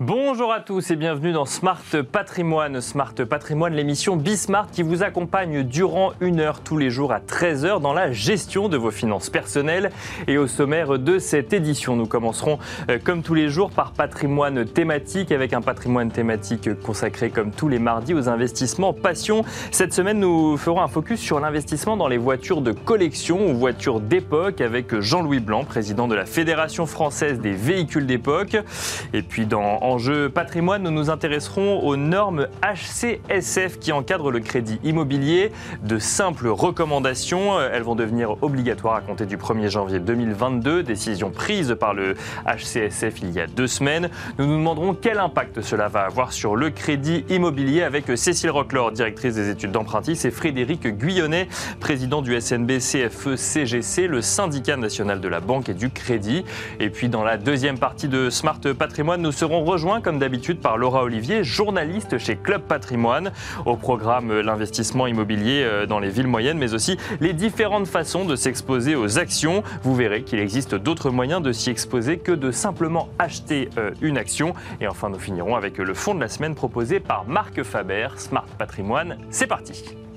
[0.00, 1.82] Bonjour à tous et bienvenue dans Smart
[2.12, 2.80] Patrimoine.
[2.80, 7.80] Smart Patrimoine, l'émission Bismart qui vous accompagne durant une heure tous les jours à 13h
[7.80, 9.90] dans la gestion de vos finances personnelles.
[10.28, 14.64] Et au sommaire de cette édition, nous commencerons euh, comme tous les jours par patrimoine
[14.66, 19.44] thématique avec un patrimoine thématique consacré comme tous les mardis aux investissements passion.
[19.72, 23.98] Cette semaine, nous ferons un focus sur l'investissement dans les voitures de collection ou voitures
[23.98, 28.58] d'époque avec Jean-Louis Blanc, président de la Fédération française des véhicules d'époque.
[29.98, 35.50] Enjeu patrimoine, nous nous intéresserons aux normes HCSF qui encadrent le crédit immobilier.
[35.82, 41.74] De simples recommandations, elles vont devenir obligatoires à compter du 1er janvier 2022, décision prise
[41.80, 42.14] par le
[42.46, 44.08] HCSF il y a deux semaines.
[44.38, 48.92] Nous nous demanderons quel impact cela va avoir sur le crédit immobilier avec Cécile Roclor,
[48.92, 51.48] directrice des études d'empruntis, et Frédéric Guyonnet,
[51.80, 56.44] président du SNB CFE CGC, le syndicat national de la banque et du crédit.
[56.78, 60.76] Et puis dans la deuxième partie de Smart Patrimoine, nous serons rejoint comme d'habitude par
[60.76, 63.30] Laura Olivier, journaliste chez Club Patrimoine.
[63.64, 68.24] Au programme euh, l'investissement immobilier euh, dans les villes moyennes, mais aussi les différentes façons
[68.24, 69.62] de s'exposer aux actions.
[69.84, 74.18] Vous verrez qu'il existe d'autres moyens de s'y exposer que de simplement acheter euh, une
[74.18, 74.52] action.
[74.80, 78.48] Et enfin, nous finirons avec le fond de la semaine proposé par Marc Faber, Smart
[78.58, 79.16] Patrimoine.
[79.30, 80.07] C'est parti.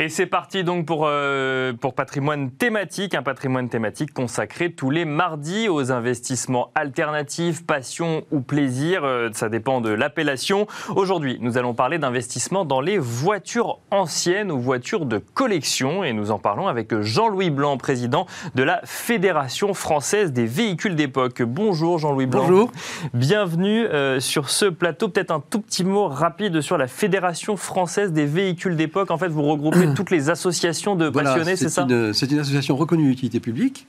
[0.00, 5.04] Et c'est parti donc pour, euh, pour patrimoine thématique, un patrimoine thématique consacré tous les
[5.04, 10.68] mardis aux investissements alternatifs, passion ou plaisir, euh, ça dépend de l'appellation.
[10.94, 16.30] Aujourd'hui, nous allons parler d'investissement dans les voitures anciennes ou voitures de collection et nous
[16.30, 21.42] en parlons avec Jean-Louis Blanc, président de la Fédération française des véhicules d'époque.
[21.42, 22.42] Bonjour Jean-Louis Blanc.
[22.42, 22.70] Bonjour.
[23.14, 25.08] Bienvenue euh, sur ce plateau.
[25.08, 29.10] Peut-être un tout petit mot rapide sur la Fédération française des véhicules d'époque.
[29.10, 33.08] En fait, vous regroupez toutes les associations de passionnés, c'est ça C'est une association reconnue
[33.08, 33.86] d'utilité publique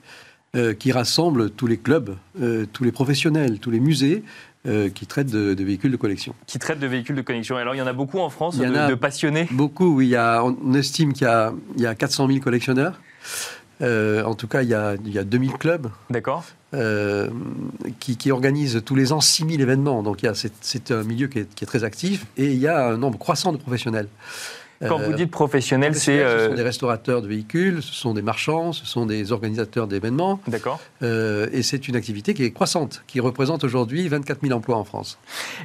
[0.56, 4.24] euh, qui rassemble tous les clubs, euh, tous les professionnels, tous les musées.
[4.66, 6.34] Euh, qui traitent de, véhicules de collection.
[6.46, 7.56] Qui traitent de véhicules de collection.
[7.56, 9.48] Alors, il y en a beaucoup en France, il y de, a de, passionnés?
[9.52, 10.08] Beaucoup, oui.
[10.08, 13.00] Il y a, on estime qu'il y a, il y a 400 000 collectionneurs.
[13.80, 15.86] en tout cas, il y a, il y a 2000 clubs.
[16.10, 16.44] D'accord.
[18.00, 20.02] qui, qui, organisent tous les ans 6000 événements.
[20.02, 22.26] Donc, c'est un milieu qui est, qui est, très actif.
[22.36, 24.08] Et il y a un nombre croissant de professionnels.
[24.88, 26.18] Quand vous dites professionnel, c'est...
[26.18, 29.86] Ce sont euh, des restaurateurs de véhicules, ce sont des marchands, ce sont des organisateurs
[29.86, 30.40] d'événements.
[30.46, 30.80] D'accord.
[31.02, 34.84] Euh, et c'est une activité qui est croissante, qui représente aujourd'hui 24 000 emplois en
[34.84, 35.18] France.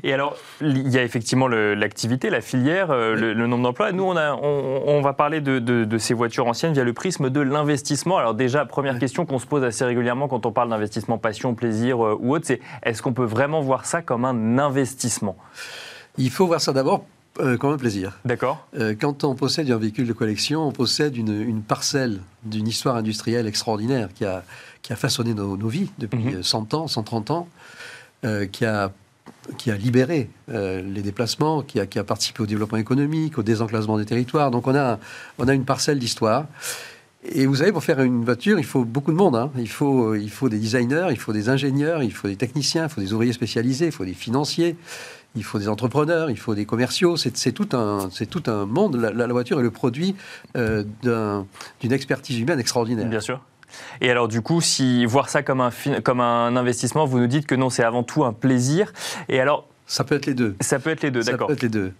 [0.03, 3.94] Et alors, il y a effectivement l'activité, la filière, euh, le, nombre d'emplois.
[3.94, 7.40] Nous, on, a, on, va parler de, de, ces voitures anciennes via le prisme de
[7.40, 8.18] l'investissement.
[8.18, 12.00] Alors déjà, première question qu'on se pose assez régulièrement quand on parle d'investissement passion, plaisir
[12.00, 15.38] ou autre, c'est est-ce qu'on peut vraiment voir ça comme un investissement?
[16.18, 17.06] Il faut voir ça d'abord
[17.40, 18.18] euh, comme un plaisir.
[18.23, 18.66] D'accord.
[18.79, 23.46] Euh, quand on possède un véhicule de collection, on possède une, parcelle d'une histoire industrielle
[23.46, 24.44] extraordinaire qui a,
[24.81, 26.79] qui a façonné nos, vies depuis 100 mhm.
[26.79, 27.50] ans, 130 ans,
[28.23, 28.91] euh, qui a
[29.57, 33.97] qui a libéré les déplacements, qui a, qui a, participé au développement économique, au désenclavement
[33.97, 34.50] des territoires.
[34.50, 35.00] Donc on a,
[35.40, 36.46] on a une parcelle d'histoire.
[37.31, 39.35] Et vous savez, pour faire une voiture, il faut beaucoup de monde.
[39.35, 39.52] Hein.
[39.57, 42.90] Il, faut, il faut des designers, il faut des ingénieurs, il faut des techniciens, il
[42.90, 44.75] faut des ouvriers spécialisés, il faut des financiers,
[45.35, 47.18] il faut des entrepreneurs, il faut des commerciaux.
[47.18, 48.96] C'est tout un, tout un monde.
[48.96, 50.16] La, voiture est le produit
[50.56, 50.84] euh,
[51.81, 53.07] d'une expertise humaine extraordinaire.
[53.07, 53.41] Bien sûr.
[54.00, 55.72] Et alors du coup, si voir ça comme un,
[56.03, 58.94] comme un investissement, vous nous dites que non, c'est avant tout un plaisir.
[59.28, 60.56] Et alors ça peut être les deux.
[60.62, 61.47] Ça peut être les deux, d'accord.
[61.47, 61.94] Ça peut être les deux.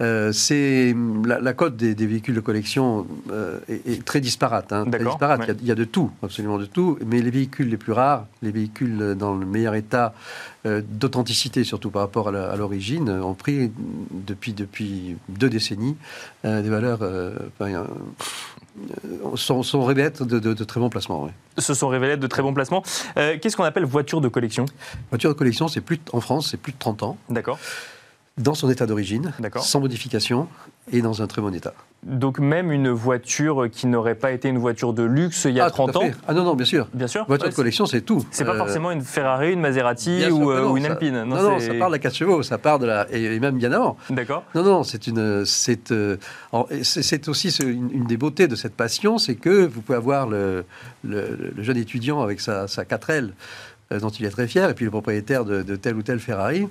[0.00, 0.94] Euh, c'est
[1.24, 4.72] la, cote des, véhicules de collection euh, est, très disparate.
[4.72, 5.50] Hein, très disparate.
[5.60, 6.98] Il, y a, de tout, absolument de tout.
[7.04, 10.14] Mais les véhicules les plus rares, les véhicules dans le meilleur état
[10.66, 13.70] euh, d'authenticité, surtout par rapport à l'origine, ont pris
[14.10, 15.96] depuis depuis deux décennies
[16.44, 17.00] des valeurs.
[19.34, 21.28] sont, sont révélées de, de, très bons placements.
[21.58, 22.82] Se sont révélées de très bons placements.
[23.16, 24.64] Qu'est-ce qu'on appelle voiture de collection?
[25.10, 27.18] Voiture de collection, c'est plus en France, c'est plus de 30 ans.
[27.28, 27.58] D'accord
[28.40, 30.48] dans son état d'origine, sans modification
[30.92, 31.74] et dans un très bon état.
[32.02, 35.70] Donc même une voiture qui n'aurait pas été une voiture de luxe il y a
[35.70, 36.88] 30 ans Ah non, non, bien sûr.
[36.94, 37.26] Bien sûr.
[37.26, 38.24] Voiture de collection, c'est tout.
[38.30, 41.24] C'est pas euh, forcément une Ferrari, une Maserati ou, euh, une Alpine.
[41.24, 43.06] Non, non, ça part de la 4 chevaux, ça part de la...
[43.12, 43.98] Et même bien avant.
[44.08, 44.44] D'accord.
[44.54, 45.44] Non, non, c'est une...
[45.44, 46.16] C'est euh,
[47.28, 50.64] aussi une, des beautés de cette passion, c'est que vous pouvez avoir le,
[51.04, 53.30] le, jeune étudiant avec sa, sa 4L
[54.00, 56.68] dont il est très fier, et puis le propriétaire de, de telle ou telle Ferrari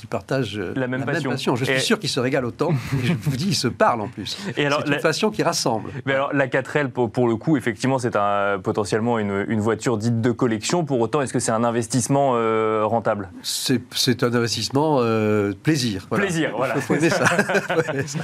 [0.00, 1.54] qui partagent euh, La même passion.
[1.56, 2.70] Je suis Et- sûr qu'ils se régalent autant.
[3.02, 4.38] Et je vous dis, ils se parlent en plus.
[4.56, 5.90] Et alors, c'est une la- passion qui rassemble.
[6.06, 9.96] Mais alors, la 4L, pour, pour le coup, effectivement, c'est un, potentiellement une, une voiture
[9.98, 10.84] dite de collection.
[10.84, 13.30] Pour autant, est-ce que c'est un investissement euh, rentable?
[13.42, 16.06] C'est un investissement euh, plaisir.
[16.08, 16.24] voilà.
[16.24, 16.74] Plaisir, voilà.
[16.76, 17.24] Il faut aimer ça.
[17.26, 18.18] Faut aimer ça.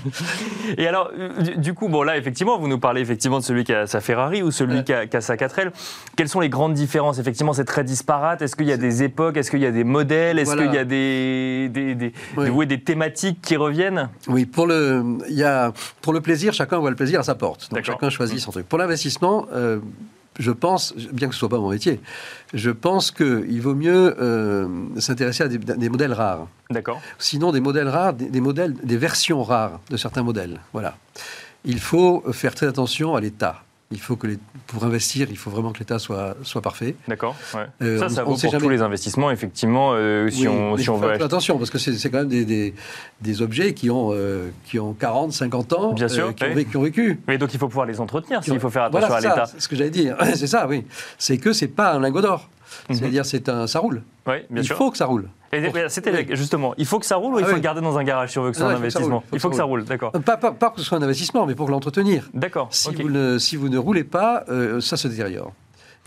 [0.79, 3.65] Et alors, euh, du, du coup, bon, là, effectivement, vous nous parlez effectivement de celui
[3.65, 4.85] qui a sa Ferrari ou celui Ouais.
[4.85, 5.71] qui, a, qui a sa 4L.
[6.17, 7.19] Quelles sont les grandes différences?
[7.19, 8.43] Effectivement, c'est très disparate.
[8.43, 9.37] Est-ce qu'il y a des époques?
[9.37, 10.39] Est-ce qu'il y a des modèles?
[10.39, 10.65] Est-ce Voilà.
[10.67, 12.67] qu'il y a des, des, des, Oui.
[12.83, 17.21] thématiques qui reviennent Oui, pour le, y a, pour le plaisir, chacun voit le plaisir
[17.21, 17.71] à sa porte.
[17.71, 18.69] Donc chacun choisit son truc.
[18.69, 19.79] Pour l'investissement, euh,
[20.39, 22.01] je pense, bien que ce soit pas mon métier,
[22.53, 24.69] je pense qu'il vaut mieux euh,
[24.99, 26.47] s'intéresser à des, des modèles rares.
[26.71, 27.01] D'accord.
[27.19, 30.61] Sinon, des modèles rares, des, des modèles, des versions rares de certains modèles.
[30.73, 30.97] Voilà.
[31.65, 33.63] Il faut faire très attention à l'état.
[33.93, 36.97] Il faut que les, pour investir, il faut vraiment que l'état soit, soit parfait.
[37.07, 37.37] D'accord.
[37.55, 37.67] ouais.
[37.83, 38.69] Euh, ça, ça vaut pour tous jamais.
[38.69, 41.25] les investissements, effectivement, euh, si Oui, on, si il faut on veut faire acheter.
[41.25, 42.75] attention parce que c'est quand même des, des,
[43.21, 46.65] des objets qui ont, euh, qui ont 40, 50 ans, Bien sûr, qui, ont, oui.
[46.65, 47.21] vé- qui ont vécu.
[47.29, 49.47] Mais donc, il faut pouvoir les entretenir ont- s'il faut faire attention Voilà, à l'état.
[49.47, 50.17] C'est ce que j'allais dire.
[50.35, 50.85] C'est ça, oui.
[51.17, 52.49] C'est que c'est pas un lingot d'or.
[52.91, 52.97] Mhm.
[52.97, 54.03] C'est-à-dire, c'est un, ça roule.
[54.27, 54.77] Oui, bien il sûr.
[54.77, 55.29] faut que ça roule.
[55.89, 57.59] C'était justement, il faut que ça roule ou il Ah faut oui.
[57.59, 59.51] le garder dans un garage si on veut que ce soit un investissement Il faut
[59.51, 60.13] que ça roule, d'accord.
[60.13, 62.29] Pas, pas, pas pour que ce soit un investissement, mais pour l'entretenir.
[62.35, 62.69] D'accord.
[62.71, 65.53] Si, vous ne, si vous ne roulez pas, euh, ça se détériore.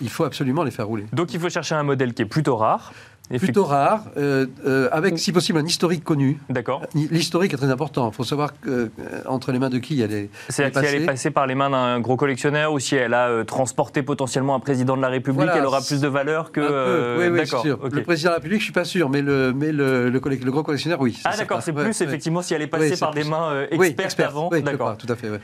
[0.02, 1.06] Il faut absolument les faire rouler.
[1.12, 2.94] Donc il faut chercher un modèle qui est plutôt rare.
[3.38, 6.40] Plutôt rare, euh, euh, avec si possible un historique connu.
[6.50, 6.82] D'accord.
[6.96, 8.10] L'historique est très important.
[8.12, 8.90] Il faut savoir que, euh,
[9.28, 11.30] entre les mains de qui elle est, C'est-à-dire si elle est passée.
[11.30, 14.98] par les mains d'un gros collectionneur ou si elle a euh, transporté potentiellement un président
[14.98, 16.60] de la République, Voilà, elle aura plus de valeur que.
[16.60, 17.16] Un peu.
[17.24, 17.62] oui, oui, d'accord.
[17.62, 17.80] sûr.
[17.92, 20.44] Le président de la République, je suis pas sûr, mais le, mais le, le, collect-
[20.44, 21.20] le gros collectionneur, oui.
[21.24, 22.04] Ah d'accord, c'est plus Ouais, ouais.
[22.04, 23.30] effectivement si elle est passée Oui, par des plus.
[23.30, 24.30] mains euh, Oui, expertes expert.
[24.30, 24.50] avant.
[24.50, 24.98] D'accord.
[24.98, 25.30] tout à fait.
[25.30, 25.40] ouais.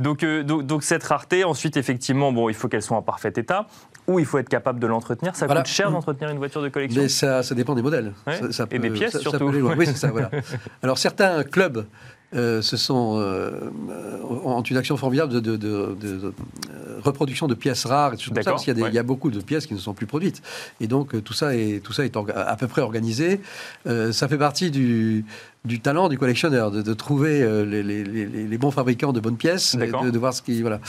[0.00, 3.66] Donc, donc, donc cette rareté, ensuite effectivement, bon, il faut qu'elle soit en parfait état
[4.08, 5.36] ou il faut être capable de l'entretenir.
[5.36, 5.60] Ça Voilà.
[5.62, 7.00] coûte cher d'entretenir une voiture de collection.
[7.02, 8.12] Mais ça, ça dépend des modèles.
[8.26, 8.38] Ouais.
[8.40, 9.44] Ça- ça Et des pièces, surtout.
[9.76, 10.30] Oui, c'est ça, voilà.
[10.82, 11.86] Alors, certains clubs
[12.34, 13.50] euh, se sont, euh,
[14.44, 18.16] ont une action formidable de, de- de- de- de, euh, reproduction de pièces rares, et
[18.16, 18.88] comme ça, parce qu'il y, a des- ouais.
[18.88, 20.40] il y a beaucoup de pièces qui ne sont plus produites.
[20.80, 23.40] Et donc, euh, tout ça est, tout ça est orga- à peu près organisé.
[23.86, 25.26] Euh, ça fait partie du,
[25.64, 29.20] du talent du collectionneur, de, de trouver euh, les, les- les- les bons fabricants de
[29.20, 30.60] bonnes pièces, et de, de voir ce qui...
[30.60, 30.80] Voilà.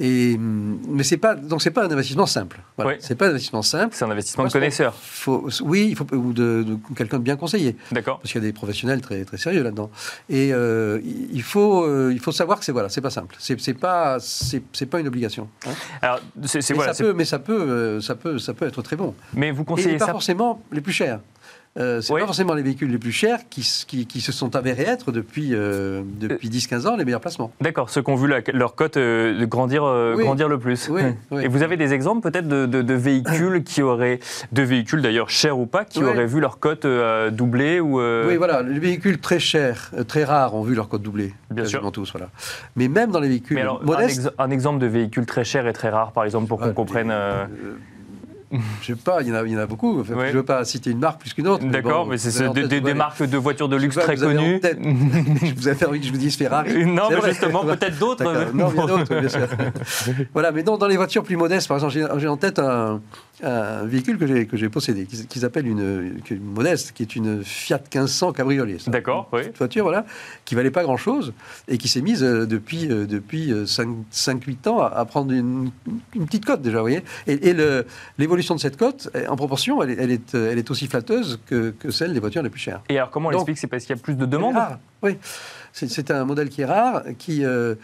[0.00, 2.60] Et, hum, mais c'est pas, donc c'est pas un investissement simple.
[2.76, 2.92] Voilà.
[2.92, 2.98] Ouais.
[3.00, 3.94] C'est pas un investissement simple.
[3.94, 4.94] C'est un investissement de Parce connaisseur.
[4.94, 8.18] Faut, oui, il faut ou de, de quelqu'un de bien conseillé, D'accord.
[8.18, 9.90] parce qu'il y a des professionnels très très sérieux là-dedans.
[10.28, 10.98] Et euh,
[11.32, 13.36] il faut euh, il faut savoir que c'est voilà, c'est pas simple.
[13.38, 15.48] C'est pas c'est pas une obligation.
[15.66, 15.70] hein.
[16.00, 19.14] Alors, c'est voilà, ça peut, mais ça peut ça peut ça peut être très bon.
[19.34, 21.20] mais vous Et conseillez pas ça forcément les plus chers.
[21.78, 22.20] Euh, c'est Oui.
[22.20, 25.50] pas forcément les véhicules les plus chers qui, qui, qui se sont avérés être depuis,
[25.54, 27.50] euh, depuis 10-15 ans les meilleurs placements.
[27.62, 30.24] D'accord, ceux qui ont vu la- leur cote euh, grandir, euh, Oui.
[30.24, 30.90] grandir le plus.
[31.30, 31.42] Oui.
[31.42, 34.20] Et vous avez des exemples peut-être de, de- de véhicules qui auraient,
[34.52, 38.28] de véhicules d'ailleurs chers ou pas, qui auraient vu leur cote euh, doubler ou euh,
[38.28, 41.32] Oui, voilà, les véhicules très chers, euh, très rares ont vu leur code doublé.
[41.50, 41.90] Bien sûr.
[41.90, 42.28] tous, voilà.
[42.76, 45.66] Mais même dans les véhicules alors, un, modestes, ex- un exemple de véhicule très cher
[45.66, 47.12] et très rare, par exemple, pour qu'on comprenne.
[48.52, 50.00] Euh, euh, je sais pas, il y en a, il y en a beaucoup.
[50.00, 50.14] Enfin.
[50.18, 51.64] Je ne veux pas citer une marque plus qu'une autre.
[51.66, 54.60] D'accord, bon, mais c'est avez des, marques de voitures de luxe très avez connues.
[55.42, 56.84] je vous ai envie que je vous dise Ferrari.
[56.92, 57.30] Non, mais vrai.
[57.30, 58.24] justement, peut-être d'autres.
[58.54, 59.48] Non, il y a d'autres, bien sûr.
[60.32, 63.00] voilà, mais non, dans les voitures plus modestes, par exemple, j'ai en tête un,
[63.42, 67.78] un véhicule que j'ai possédé, qui, s- qui s'appelle une, modeste, qui est une Fiat
[67.78, 68.76] 1500 cabriolet.
[68.86, 69.42] D'accord, oui.
[69.46, 70.04] Une voiture, voilà,
[70.44, 71.32] qui valait pas grand-chose
[71.68, 75.70] et qui s'est mise euh, depuis, euh, depuis 5-8 ans à, à prendre une,
[76.14, 77.02] une petite cote déjà, vous voyez.
[77.26, 77.86] Et, et le-
[78.42, 80.86] l'évolution de cette cote, euh, en proportion, elle est, elle est, euh, elle est aussi
[80.88, 82.82] flatteuse que, que celle des voitures les plus chères.
[82.88, 83.58] Et alors, comment on Donc- l'explique?
[83.58, 84.56] C'est parce qu'il y a plus de demandes?
[85.02, 85.16] Oui,
[85.72, 87.74] c'est un modèle qui est rare, qui euh,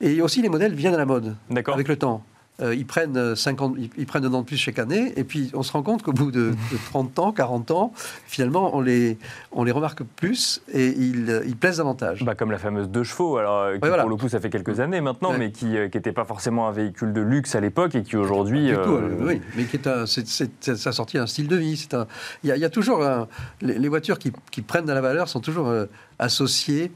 [0.00, 1.74] et aussi les modèles viennent à la mode D'accord.
[1.74, 2.24] avec le temps.
[2.60, 5.24] Euh, ils prennent euh, 50, ils, ils prennent un an de plus chaque année, et
[5.24, 7.92] puis on se rend compte qu'au bout de, de 30 ans, 40 ans,
[8.26, 9.16] finalement, on les,
[9.52, 12.22] on les remarque plus et ils, euh, ils plaisent davantage.
[12.22, 14.02] Bah, comme la fameuse deux chevaux, alors, euh, qui voilà.
[14.02, 15.38] pour le coup ça fait quelques années maintenant, Ouais.
[15.38, 18.66] mais qui n'était pas forcément un véhicule de luxe à l'époque et qui aujourd'hui.
[18.66, 21.48] Du tout, euh, euh, oui, mais qui est un, c'est, c'est- ça sortit un style
[21.48, 21.76] de vie.
[21.78, 22.06] C'est un,
[22.44, 23.26] il y, y a toujours un-
[23.62, 25.86] les, les voitures qui, qui prennent de la valeur sont toujours euh,
[26.18, 26.92] associées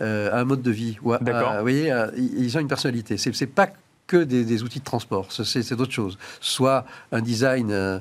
[0.00, 0.96] euh, à un mode de vie.
[1.02, 1.54] Ou à- à- D'accord.
[1.56, 3.16] vous voyez, à- ils ont une personnalité.
[3.16, 3.68] C'est, c'est pas
[4.08, 5.28] que des, des outils de transport.
[5.30, 6.18] C'est, d'autres choses.
[6.40, 8.00] Soit un design euh,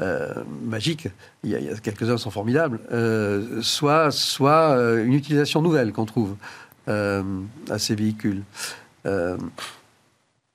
[0.00, 1.06] euh, magique.
[1.44, 2.80] Il y, a, quelques-uns sont formidables.
[2.90, 6.34] euh, soit, soit une utilisation nouvelle qu'on trouve
[6.88, 8.42] à ces véhicules.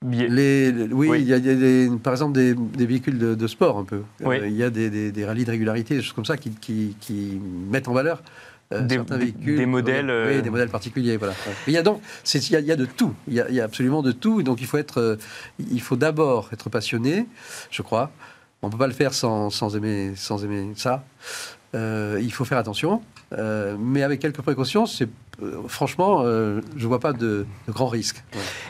[0.04, 1.20] Bi- les, les- oui, Oui.
[1.22, 4.02] il y a, des- par exemple des, des véhicules de, de sport un peu.
[4.24, 4.36] Oui.
[4.44, 6.96] Il y a des, des, des rallyes de régularité, des choses comme ça qui, qui,
[7.00, 8.22] qui mettent en valeur
[8.72, 9.56] euh, Des- certains véhicules.
[9.56, 11.16] des modèles, Oui, euh, des modèles particuliers.
[11.16, 11.34] Voilà.
[11.66, 12.00] Il y a donc,
[12.34, 13.14] il y a, il y a de tout.
[13.26, 14.42] Il y a, il y a absolument de tout.
[14.42, 15.16] Donc il faut être, euh,
[15.58, 17.26] il faut d'abord être passionné,
[17.70, 18.10] je crois.
[18.62, 21.04] On peut pas le faire sans, sans aimer, sans aimer ça.
[21.74, 25.08] il faut faire attention, mais avec quelques précautions, c'est
[25.68, 28.24] franchement, je ne vois pas de, grands risques.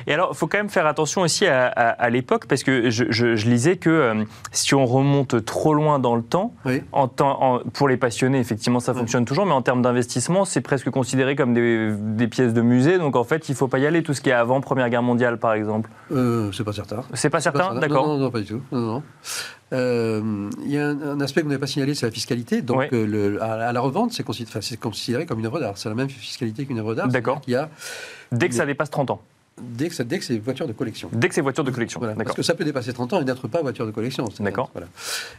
[0.07, 3.77] Et alors, il faut quand même faire attention aussi à, l'époque, parce que je, lisais
[3.77, 6.53] que si on remonte trop loin dans le temps,
[6.93, 7.09] en
[7.73, 11.55] pour les passionnés, effectivement, ça fonctionne toujours, mais en termes d'investissement, c'est presque considéré comme
[11.55, 14.15] des, des, pièces de musée, donc en fait, il ne faut pas y aller, tout
[14.15, 15.91] ce qui est avant Première Guerre mondiale, par exemple.
[16.11, 17.05] c'est pas certain.
[17.15, 18.07] C'est pas certain, d'accord.
[18.07, 18.61] Non, non, pas du tout.
[19.73, 22.63] Euh, il y a un, aspect que vous n'avez pas signalé, c'est la fiscalité.
[22.63, 24.25] Donc, euh, le, à, la revente, c'est
[24.79, 25.77] considéré, comme une œuvre d'art.
[25.77, 27.09] C'est la même fiscalité qu'une œuvre d'art.
[27.09, 27.41] D'accord.
[28.33, 29.23] Dès que ça dépasse 30 ans.
[29.61, 31.11] Dès que, dès que c'est voiture de collection.
[31.13, 32.01] Dès que c'est voiture de collection.
[32.01, 34.29] Parce que ça peut dépasser 30 ans et n'être pas voiture de collection.
[34.41, 34.71] D'accord.
[34.73, 34.89] Voilà.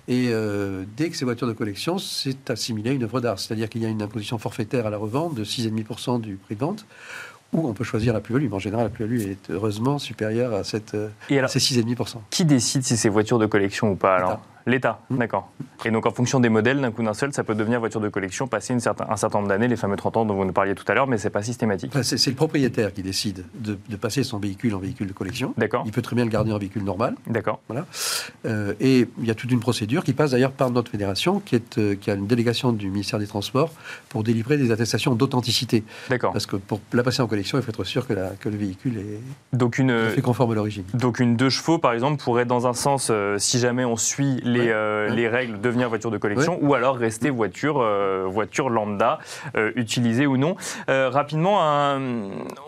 [0.07, 3.39] Et euh, dès que c'est voiture de collection, c'est assimilé à une œuvre d'art.
[3.39, 6.59] C'est-à-dire qu'il y a une imposition forfaitaire à la revente de 6,5% du prix de
[6.59, 6.85] vente
[7.53, 8.51] ou on peut choisir la plus-value.
[8.51, 10.95] En général, la plus-value est heureusement supérieure à, cette,
[11.29, 12.17] et ces 6,5%.
[12.29, 15.17] Qui décide si c'est voiture de collection ou pas alors L'État, mmh.
[15.17, 15.49] d'accord.
[15.85, 18.09] Et donc en fonction des modèles, d'un coup d'un seul, ça peut devenir voiture de
[18.09, 20.53] collection, passer une certain, un certain nombre d'années, les fameux 30 ans dont vous nous
[20.53, 21.93] parliez tout à l'heure, mais c'est pas systématique.
[22.03, 25.53] c'est le propriétaire qui décide de, passer son véhicule en véhicule de collection.
[25.57, 25.83] D'accord.
[25.85, 27.15] Il peut très bien le garder en véhicule normal.
[27.27, 27.59] D'accord.
[27.67, 27.85] Voilà.
[28.45, 31.55] Euh, et il y a toute une procédure qui passe d'ailleurs par notre fédération, qui,
[31.55, 33.71] est, euh, qui a une délégation du ministère des Transports
[34.09, 35.83] pour délivrer des attestations d'authenticité.
[36.09, 36.31] D'accord.
[36.31, 38.57] Parce que pour la passer en collection, il faut être sûr que, la, que le
[38.57, 40.83] véhicule est donc une, fait conforme à l'origine.
[40.93, 44.39] Donc une deux chevaux, par exemple, pourrait dans un sens, euh, si jamais on suit
[44.53, 49.19] les, les règles, devenir voiture de collection, ou alors rester voiture, euh, voiture lambda,
[49.55, 50.55] euh, utilisée ou non.
[50.89, 51.59] Euh, rapidement,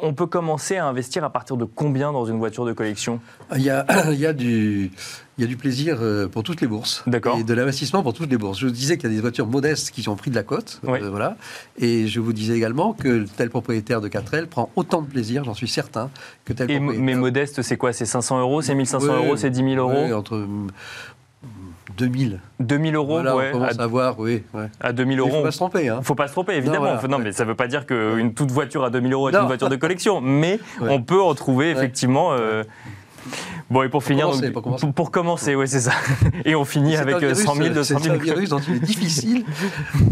[0.02, 3.20] on peut commencer à investir à partir de combien dans une voiture de collection?
[3.56, 4.92] Il y, a, il y a du
[5.38, 5.98] il y a du plaisir
[6.32, 7.04] pour toutes les bourses.
[7.40, 8.60] Et de l'investissement pour toutes les bourses.
[8.60, 10.82] Je vous disais qu'il y a des voitures modestes qui ont pris de la cote.
[10.84, 11.36] voilà.
[11.80, 15.56] Et je vous disais également que tel propriétaire de 4L prend autant de plaisir, j'en
[15.56, 16.12] suis certain,
[16.46, 17.06] que tel Et propriétaire.
[17.06, 17.92] Mais modeste, c'est quoi?
[17.92, 18.62] C'est 500 euros?
[18.62, 19.36] C'est 1500 euros?
[19.36, 20.14] C'est 10 000 euros?
[20.14, 20.46] entre
[21.98, 22.40] 2000.
[22.60, 23.50] 2000 euros, ouais.
[23.50, 24.44] On commence à, voir, oui.
[24.54, 24.68] Ouais.
[24.80, 25.30] À 2000 euros.
[25.30, 25.90] Il ne faut pas se tromper.
[25.90, 26.00] Hein.
[26.04, 26.96] faut pas se tromper, évidemment.
[27.10, 29.48] Non, mais ça ne veut pas dire qu'une toute voiture à 2000 euros est une
[29.48, 30.22] voiture de collection.
[30.22, 32.34] Mais on peut en trouver, effectivement.
[32.34, 32.64] Euh,
[33.72, 34.30] Bon, et pour, finir,
[34.94, 35.94] pour commencer, oui, c'est ça.
[36.46, 38.04] Et on finit avec 100 000, 200 000.
[38.04, 39.46] C'est un virus dont il est difficile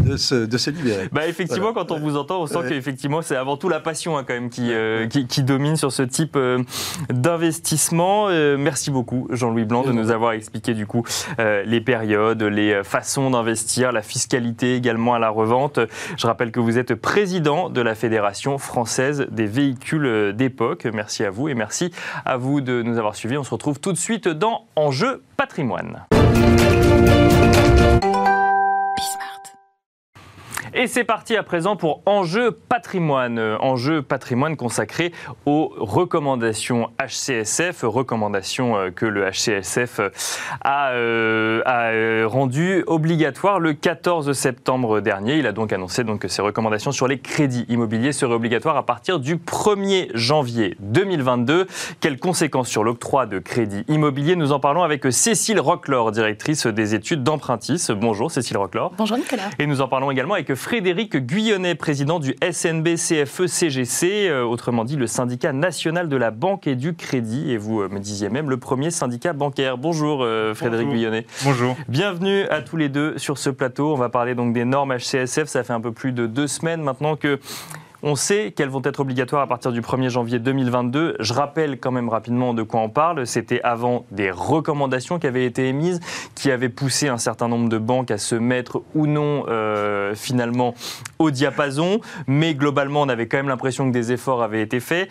[0.02, 1.10] de se, de se libérer.
[1.12, 4.24] Bah, effectivement, quand on vous entend, on sent qu'effectivement, c'est avant tout la passion hein,
[4.26, 6.62] quand même qui, euh, qui, domine sur ce type euh,
[7.10, 8.28] d'investissement.
[8.30, 11.04] Euh, merci beaucoup, Jean-Louis Blanc, de nous avoir expliqué du coup
[11.38, 15.80] les périodes, les façons d'investir, la fiscalité également à la revente.
[16.16, 20.86] Je rappelle que vous êtes président de la Fédération française des véhicules d'époque.
[20.94, 21.92] Merci à vous et merci
[22.24, 23.36] à vous de nous avoir suivis.
[23.36, 26.06] On se retrouve tout de suite dans Enjeu patrimoine.
[30.72, 33.40] Et c'est parti à présent pour Enjeu patrimoine.
[33.60, 35.12] Enjeu patrimoine consacré
[35.44, 40.00] aux recommandations HCSF, recommandations euh, que le HCSF
[40.60, 45.38] a, euh, a euh, rendues obligatoires le 14 septembre dernier.
[45.38, 48.86] Il a donc annoncé donc que ces recommandations sur les crédits immobiliers seraient obligatoires à
[48.86, 51.66] partir du 1er janvier 2022.
[51.98, 54.36] Quelles conséquences sur l'octroi de crédits immobiliers?
[54.36, 57.88] Nous en parlons avec Cécile Rocklor, directrice des études d'Empruntis.
[57.90, 58.92] Bonjour Cécile Rocklor.
[58.96, 59.50] Bonjour Nicolas.
[59.58, 64.84] Et nous en parlons également avec Frédéric Guyonnet, président du SNB CFE CGC, euh, autrement
[64.84, 67.50] dit le syndicat national de la banque et du crédit.
[67.50, 69.78] Et vous euh, me disiez même le premier syndicat bancaire.
[69.78, 71.24] Bonjour euh, Frédéric Guyonnet.
[71.44, 71.78] Bonjour.
[71.88, 73.94] Bienvenue à tous les deux sur ce plateau.
[73.94, 75.46] On va parler donc des normes HCSF.
[75.46, 77.40] Ça fait un peu plus de deux semaines maintenant que
[78.02, 81.16] on sait qu'elles vont être obligatoires à partir du 1er janvier 2022.
[81.20, 83.26] Je rappelle quand même rapidement de quoi on parle.
[83.26, 86.00] C'était avant des recommandations qui avaient été émises,
[86.34, 90.74] qui avaient poussé un certain nombre de banques à se mettre ou non euh, finalement
[91.18, 92.00] au diapason.
[92.26, 95.10] Mais globalement, on avait quand même l'impression que des efforts avaient été faits.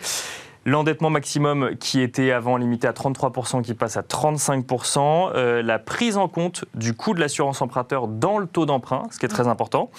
[0.66, 5.32] L'endettement maximum qui était avant limité à 33%, qui passe à 35%.
[5.34, 9.18] Euh, la prise en compte du coût de l'assurance emprunteur dans le taux d'emprunt, ce
[9.18, 9.90] qui est très important.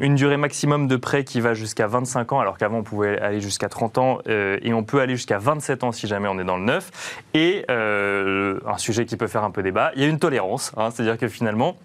[0.00, 3.42] Une durée maximum de prêt qui va jusqu'à 25 ans, alors qu'avant on pouvait aller
[3.42, 6.44] jusqu'à 30 ans, euh, et on peut aller jusqu'à 27 ans si jamais on est
[6.44, 7.20] dans le neuf.
[7.34, 10.72] Et euh, un sujet qui peut faire un peu débat, il y a une tolérance,
[10.78, 11.76] hein, c'est-à-dire que finalement,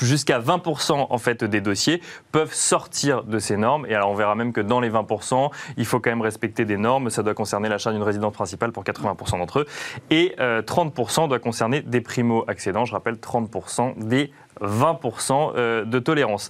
[0.00, 3.86] jusqu'à 20% en fait des dossiers peuvent sortir de ces normes.
[3.86, 6.76] Et alors on verra même que dans les 20%, il faut quand même respecter des
[6.76, 7.10] normes.
[7.10, 9.66] Ça doit concerner l'achat d'une résidence principale pour 80% d'entre eux.
[10.10, 12.84] Et 30% euh, doit concerner des primo-accédants.
[12.84, 16.48] Je rappelle 30% des 20% euh, de tolérance.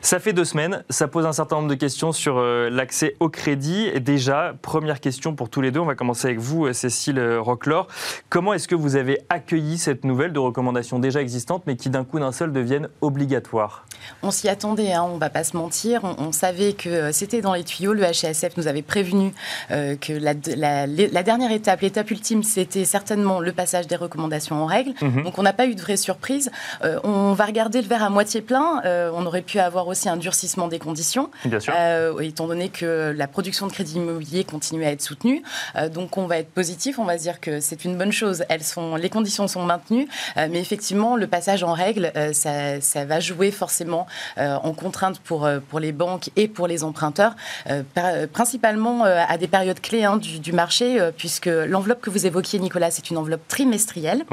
[0.00, 3.28] Ça fait deux semaines, ça pose un certain nombre de questions sur euh, l'accès au
[3.28, 3.88] crédit.
[3.92, 7.86] Et déjà, première question pour tous les deux, on va commencer avec vous, Cécile Rocklor.
[8.28, 12.04] Comment est-ce que vous avez accueilli cette nouvelle de recommandations déjà existantes, mais qui d'un
[12.04, 13.86] coup d'un seul deviennent obligatoires?
[14.22, 16.02] On s'y attendait, hein, on ne va pas se mentir.
[16.04, 17.94] On, savait que euh, c'était dans les tuyaux.
[17.94, 19.32] Le HSF nous avait prévenu
[19.70, 20.34] que la,
[21.22, 24.92] dernière étape, l'étape ultime, c'était certainement le passage des recommandations en règle.
[25.00, 25.22] Mhm.
[25.22, 26.50] Donc on n'a pas eu de vraie surprise.
[27.04, 28.80] on va va regarder le verre à moitié plein.
[28.84, 31.74] on aurait pu avoir aussi un durcissement des conditions, Bien sûr.
[32.20, 35.42] étant donné que la production de crédit immobilier continue à être soutenue.
[35.92, 38.44] donc on va être positif, on va se dire que c'est une bonne chose.
[38.48, 43.20] Elles sont, les conditions sont maintenues, mais effectivement, le passage en règle, ça, ça, va
[43.20, 44.06] jouer forcément
[44.38, 47.34] en contrainte pour, pour les banques et pour les emprunteurs,
[48.32, 52.90] principalement à des périodes clés hein, du, du, marché, puisque l'enveloppe que vous évoquiez, Nicolas,
[52.90, 54.24] c'est une enveloppe trimestrielle.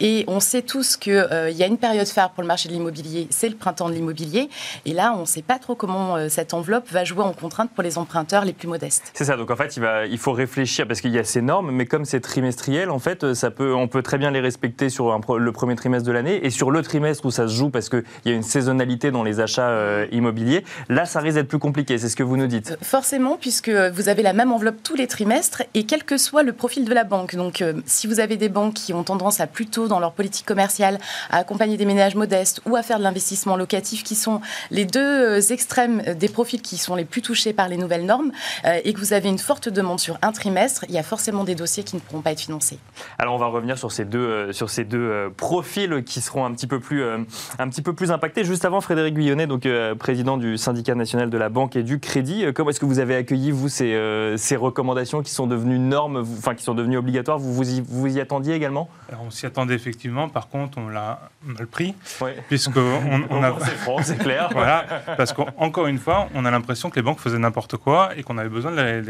[0.00, 2.74] Et on sait tous qu'il euh, y a une période phare pour le marché de
[2.74, 4.50] l'immobilier, c'est le printemps de l'immobilier.
[4.84, 7.70] Et là, on ne sait pas trop comment euh, cette enveloppe va jouer en contrainte
[7.70, 9.10] pour les emprunteurs les plus modestes.
[9.14, 11.40] C'est ça, donc en fait, il, va, il faut réfléchir, parce qu'il y a ces
[11.40, 14.40] normes, mais comme c'est trimestriel, en fait, euh, ça peut, on peut très bien les
[14.40, 16.44] respecter sur le premier trimestre de l'année.
[16.44, 19.22] Et sur le trimestre où ça se joue, parce qu'il y a une saisonnalité dans
[19.22, 22.76] les achats immobiliers, là, ça risque d'être plus compliqué, c'est ce que vous nous dites.
[22.82, 26.52] forcément, puisque vous avez la même enveloppe tous les trimestres, et quel que soit le
[26.52, 27.34] profil de la banque.
[27.34, 30.98] Donc, si vous avez des banques qui ont tendance à plutôt, dans leur politique commerciale,
[31.30, 35.00] à accompagner des ménages modestes ou à faire de l'investissement locatif, qui sont les deux
[35.00, 38.32] euh, extrêmes des profils qui sont les plus touchés par les nouvelles normes,
[38.64, 41.44] euh, et que vous avez une forte demande sur un trimestre, il y a forcément
[41.44, 42.78] des dossiers qui ne pourront pas être financés.
[43.18, 46.52] Alors, on va revenir sur ces deux, euh, sur ces deux profils qui seront un
[46.52, 48.44] petit peu plus, un petit peu plus impactés.
[48.44, 49.66] Juste avant, Frédéric Guyonnet, donc
[49.98, 53.16] président du syndicat national de la banque et du crédit, comment est-ce que vous avez
[53.16, 53.96] accueilli, vous, ces,
[54.36, 57.38] ces recommandations qui sont devenues normes, enfin qui sont devenues obligatoires?
[57.38, 58.88] Vous, vous, y, vous y attendiez également?
[59.08, 60.28] Alors, On s'y attendait effectivement.
[60.28, 61.94] Par contre, on l'a mal pris.
[62.20, 62.31] Oui.
[63.30, 63.54] On, a.
[63.60, 64.48] C'est c'est clair.
[64.52, 64.84] voilà.
[65.16, 68.38] Parce qu'encore une fois, on a l'impression que les banques faisaient n'importe quoi et qu'on
[68.38, 69.00] avait besoin de,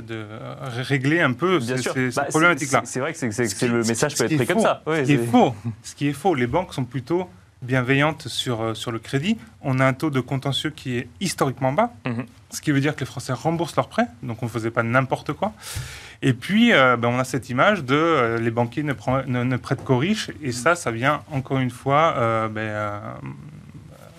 [0.00, 0.26] de,
[0.82, 2.82] régler un peu ces, bah, problématiques-là.
[2.84, 4.82] C'est vrai que, c'est, le message peut être pris comme ça.
[4.86, 7.28] ce qui est faux, les banques sont plutôt
[7.62, 9.38] bienveillantes sur, euh, sur le crédit.
[9.60, 12.26] On a un taux de contentieux qui est historiquement bas, mhm.
[12.50, 14.82] ce qui veut dire que les Français remboursent leurs prêts, donc on ne faisait pas
[14.82, 15.52] n'importe quoi.
[16.22, 18.94] Et puis, euh, ben, on a cette image de euh, les banquiers ne,
[19.26, 23.00] ne, prêtent qu'aux riches, et ça, ça vient encore une fois euh, ben,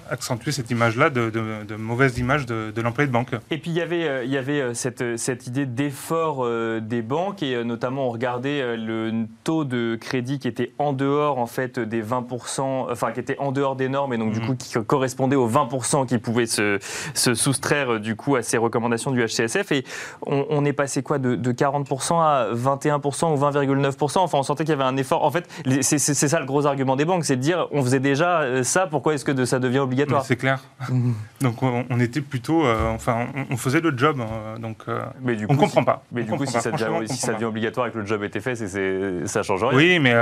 [0.09, 3.31] accentuer cette image-là de, mauvaise image de, l'employé de banque.
[3.51, 6.79] Et puis il y avait, euh, il y avait euh, cette, cette idée d'effort euh,
[6.79, 11.45] des banques et notamment on regardait le taux de crédit qui était en dehors en
[11.45, 14.45] fait des 20%, enfin qui était en dehors des normes et donc du mmh.
[14.45, 16.79] coup qui correspondait aux 20% qui pouvaient se,
[17.13, 19.83] se, soustraire du coup à ces recommandations du HCSF et
[20.25, 24.75] on, est passé quoi de, 40% à 21% ou 20,9% Enfin on sentait qu'il y
[24.75, 25.23] avait un effort.
[25.23, 25.47] En fait
[25.81, 29.13] c'est ça le gros argument des banques, c'est de dire on faisait déjà ça, pourquoi
[29.13, 29.92] est-ce que ça devient obligatoire
[30.23, 30.59] c'est clair.
[31.41, 35.47] donc on, était plutôt, euh, enfin, on, faisait le job, euh, donc euh, mais du
[35.47, 36.03] coup, on comprend pas.
[36.11, 39.43] Mais du coup, si, ça devient, obligatoire et que le job était fait, c'est, ça
[39.43, 39.77] change rien.
[39.77, 40.15] Oui, mais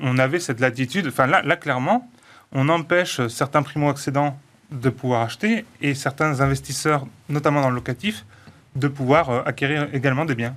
[0.00, 1.06] on, avait cette latitude.
[1.08, 2.08] Enfin là, là, clairement,
[2.52, 4.38] on empêche certains primo-accédants
[4.70, 8.24] de pouvoir acheter et certains investisseurs, notamment dans le locatif,
[8.76, 10.54] de pouvoir acquérir également des biens.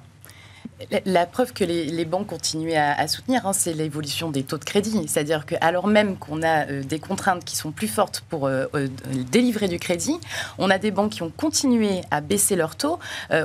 [1.06, 5.02] La preuve que les, banques continuent à, soutenir, hein, c'est l'évolution des taux de crédit.
[5.08, 8.88] C'est-à-dire qu'alors même qu'on a euh, des contraintes qui sont plus fortes pour euh, euh,
[9.32, 10.20] délivrer du crédit,
[10.58, 13.00] on a des banques qui ont continué à baisser leurs taux.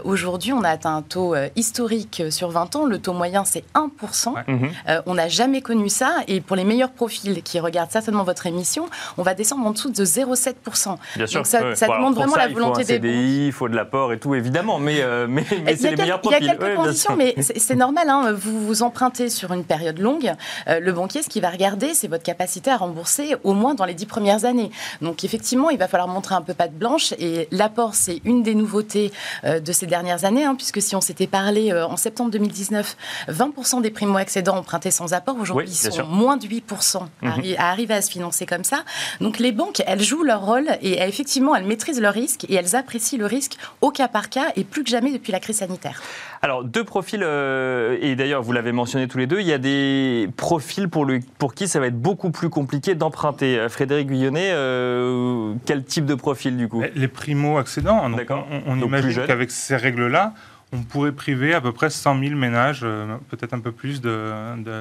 [0.04, 2.86] Aujourd'hui, on a atteint un taux historique sur 20 ans.
[2.86, 4.34] Le taux moyen, c'est 1%.
[4.46, 4.70] Mhm.
[5.06, 6.16] on n'a jamais connu ça.
[6.28, 9.90] Et pour les meilleurs profils qui regardent certainement votre émission, on va descendre en dessous
[9.90, 10.96] de 0,7%.
[11.16, 11.40] Bien sûr.
[11.40, 13.10] Donc ça, ça demande vraiment la volonté des banques.
[13.10, 14.78] Il faut de l'apport et tout, évidemment.
[14.78, 15.44] Mais, mais,
[15.76, 16.42] c'est les meilleurs profils.
[16.42, 18.08] Il y a quelques conditions, mais c'est normal.
[18.08, 20.34] Hein, vous vous empruntez sur une période longue.
[20.68, 23.84] Euh, le banquier, ce qu'il va regarder, c'est votre capacité à rembourser au moins dans
[23.84, 24.70] les dix premières années.
[25.00, 27.12] Donc effectivement, il va falloir montrer un peu patte blanche.
[27.18, 29.12] Et l'apport, c'est une des nouveautés
[29.44, 32.96] euh, de ces dernières années, hein, puisque si on s'était parlé euh, en septembre 2019,
[33.28, 35.36] 20% des primo-accédants empruntés sans apport.
[35.38, 37.32] Aujourd'hui, ils sont moins de 8% mhm.
[37.58, 38.84] à, arriver à se financer comme ça.
[39.20, 42.76] Donc les banques, elles jouent leur rôle et effectivement, elles maîtrisent leur risque et elles
[42.76, 46.02] apprécient le risque au cas par cas et plus que jamais depuis la crise sanitaire.
[46.42, 49.58] Alors, deux profils, euh, et d'ailleurs, vous l'avez mentionné tous les deux, il y a
[49.58, 53.58] des profils pour, le, pour qui ça va être beaucoup plus compliqué d'emprunter.
[53.58, 56.82] Euh, Frédéric Guyonnet, euh, quel type de profil du coup?
[56.94, 58.02] Les primo-accédants.
[58.02, 60.32] On, on imagine qu'avec ces règles-là,
[60.72, 64.32] on pourrait priver à peu près 100 000 ménages, euh, peut-être un peu plus, de,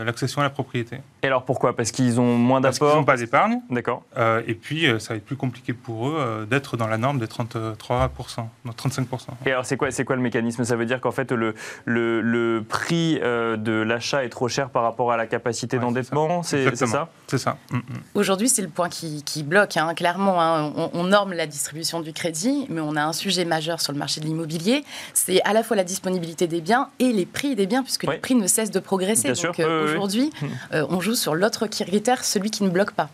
[0.06, 0.98] l'accession à la propriété.
[1.24, 1.76] Et alors pourquoi?
[1.76, 3.60] Parce qu'ils ont moins d'apports Parce qu'ils n'ont pas d'épargne.
[3.70, 4.04] D'accord.
[4.18, 7.20] Euh, et puis, euh, ça va être plus compliqué pour eux d'être dans la norme
[7.20, 7.76] des 33%,
[8.66, 9.06] non, 35%.
[9.46, 10.64] Et alors, c'est quoi, c'est quoi le mécanisme?
[10.64, 15.12] Ça veut dire qu'en fait, le, le, prix de l'achat est trop cher par rapport
[15.12, 16.44] à la capacité d'endettement?
[16.44, 17.10] C'est ça?
[17.28, 17.58] C'est ça.
[17.72, 17.82] Mm, mm.
[18.16, 20.42] Aujourd'hui, c'est le point qui, bloque, hein, clairement.
[20.42, 20.72] Hein.
[20.76, 24.00] On, on norme la distribution du crédit, mais on a un sujet majeur sur le
[24.00, 24.84] marché de l'immobilier.
[25.14, 28.18] C'est à la fois la disponibilité des biens et les prix des biens, puisque les
[28.18, 29.32] prix ne cessent de progresser.
[29.32, 30.30] Donc aujourd'hui,
[30.72, 33.10] on joue sur l'autre critère, celui qui ne bloque pas.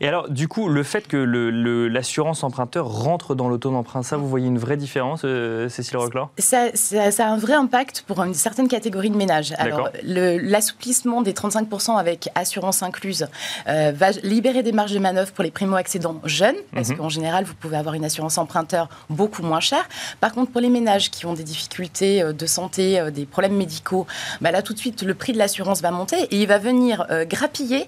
[0.00, 4.16] Et alors, du coup, le fait que l'assurance emprunteur rentre dans le taux d'emprunt, ça,
[4.16, 5.22] vous voyez une vraie différence,
[5.68, 9.54] Cécile Roquelaure ça, ça, a un vrai impact pour une certaine catégorie de ménages.
[9.58, 13.26] Alors, l'assouplissement des 35% avec assurance incluse
[13.66, 16.98] va libérer des marges de manœuvre pour les primo-accédants jeunes, parce mhm.
[16.98, 19.88] qu'en général, vous pouvez avoir une assurance emprunteur beaucoup moins chère.
[20.20, 23.56] Par contre, pour les ménages qui ont des difficultés euh, de santé, euh, des problèmes
[23.56, 24.06] médicaux,
[24.40, 27.06] bah là, tout de suite, le prix de l'assurance va monter et il va venir
[27.10, 27.86] euh, grappiller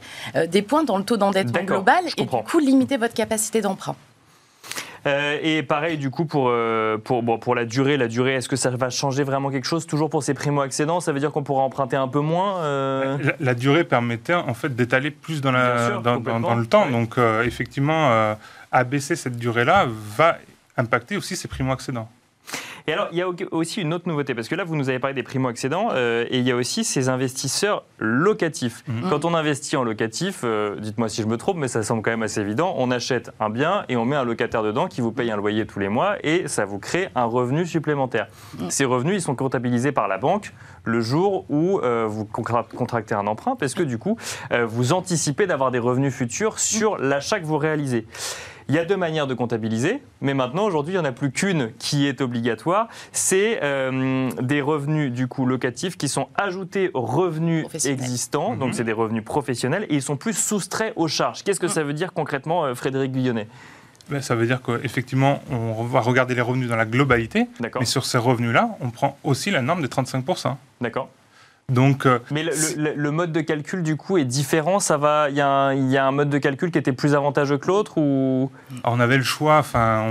[0.50, 3.96] des points dans le taux d'endettement global et du coup limiter votre capacité d'emprunt.
[5.06, 8.48] Euh, et pareil, du coup, pour, euh, pour, bon, pour la durée, la durée, est-ce
[8.48, 11.42] que ça va changer vraiment quelque chose Toujours pour ces primo-accédants, ça veut dire qu'on
[11.44, 13.16] pourra emprunter un peu moins euh?
[13.40, 16.90] La, durée permettait en fait d'étaler plus dans, la, dans, dans, le temps.
[16.90, 18.36] Donc, effectivement,
[18.72, 20.38] abaisser cette durée-là va
[20.76, 22.08] impacter aussi ces primo-accédants.
[22.88, 24.98] Et alors, il y a aussi une autre nouveauté, parce que là, vous nous avez
[24.98, 28.82] parlé des primo-accédants, euh, et il y a aussi ces investisseurs locatifs.
[28.88, 29.10] Mhm.
[29.10, 32.10] Quand on investit en locatif, euh, dites-moi si je me trompe, mais ça semble quand
[32.10, 35.12] même assez évident, on achète un bien et on met un locataire dedans qui vous
[35.12, 38.28] paye un loyer tous les mois, et ça vous crée un revenu supplémentaire.
[38.58, 38.70] Mhm.
[38.70, 43.26] Ces revenus, ils sont comptabilisés par la banque le jour où euh, vous contractez un
[43.26, 44.16] emprunt, parce que du coup,
[44.66, 48.06] vous anticipez d'avoir des revenus futurs sur l'achat que vous réalisez.
[48.68, 51.30] Il y a deux manières de comptabiliser, mais maintenant, aujourd'hui, il n'y en a plus
[51.30, 52.88] qu'une qui est obligatoire.
[53.12, 58.56] C'est euh, des revenus, du coup, locatifs qui sont ajoutés aux revenus existants.
[58.56, 58.74] Donc, mhm.
[58.74, 61.44] c'est des revenus professionnels et ils sont plus soustraits aux charges.
[61.44, 61.72] Qu'est-ce que mhm.
[61.72, 63.48] ça veut dire concrètement, euh, Frédéric Guillonnet?
[64.10, 67.46] Ben, ça veut dire qu'effectivement, on va regarder les revenus dans la globalité,
[67.78, 70.56] mais sur ces revenus-là, on prend aussi la norme de 35%.
[70.80, 71.10] D'accord.
[71.70, 75.42] Donc, euh, Mais le, mode de calcul, du coup, est différent Ça va Il y,
[75.42, 78.50] a un mode de calcul qui était plus avantageux que l'autre ou...
[78.84, 79.58] On avait le choix.
[79.58, 80.02] Enfin,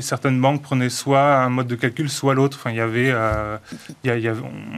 [0.00, 2.58] certaines banques prenaient soit un mode de calcul, soit l'autre.
[2.58, 3.58] Enfin, il y avait, euh,
[4.02, 4.34] il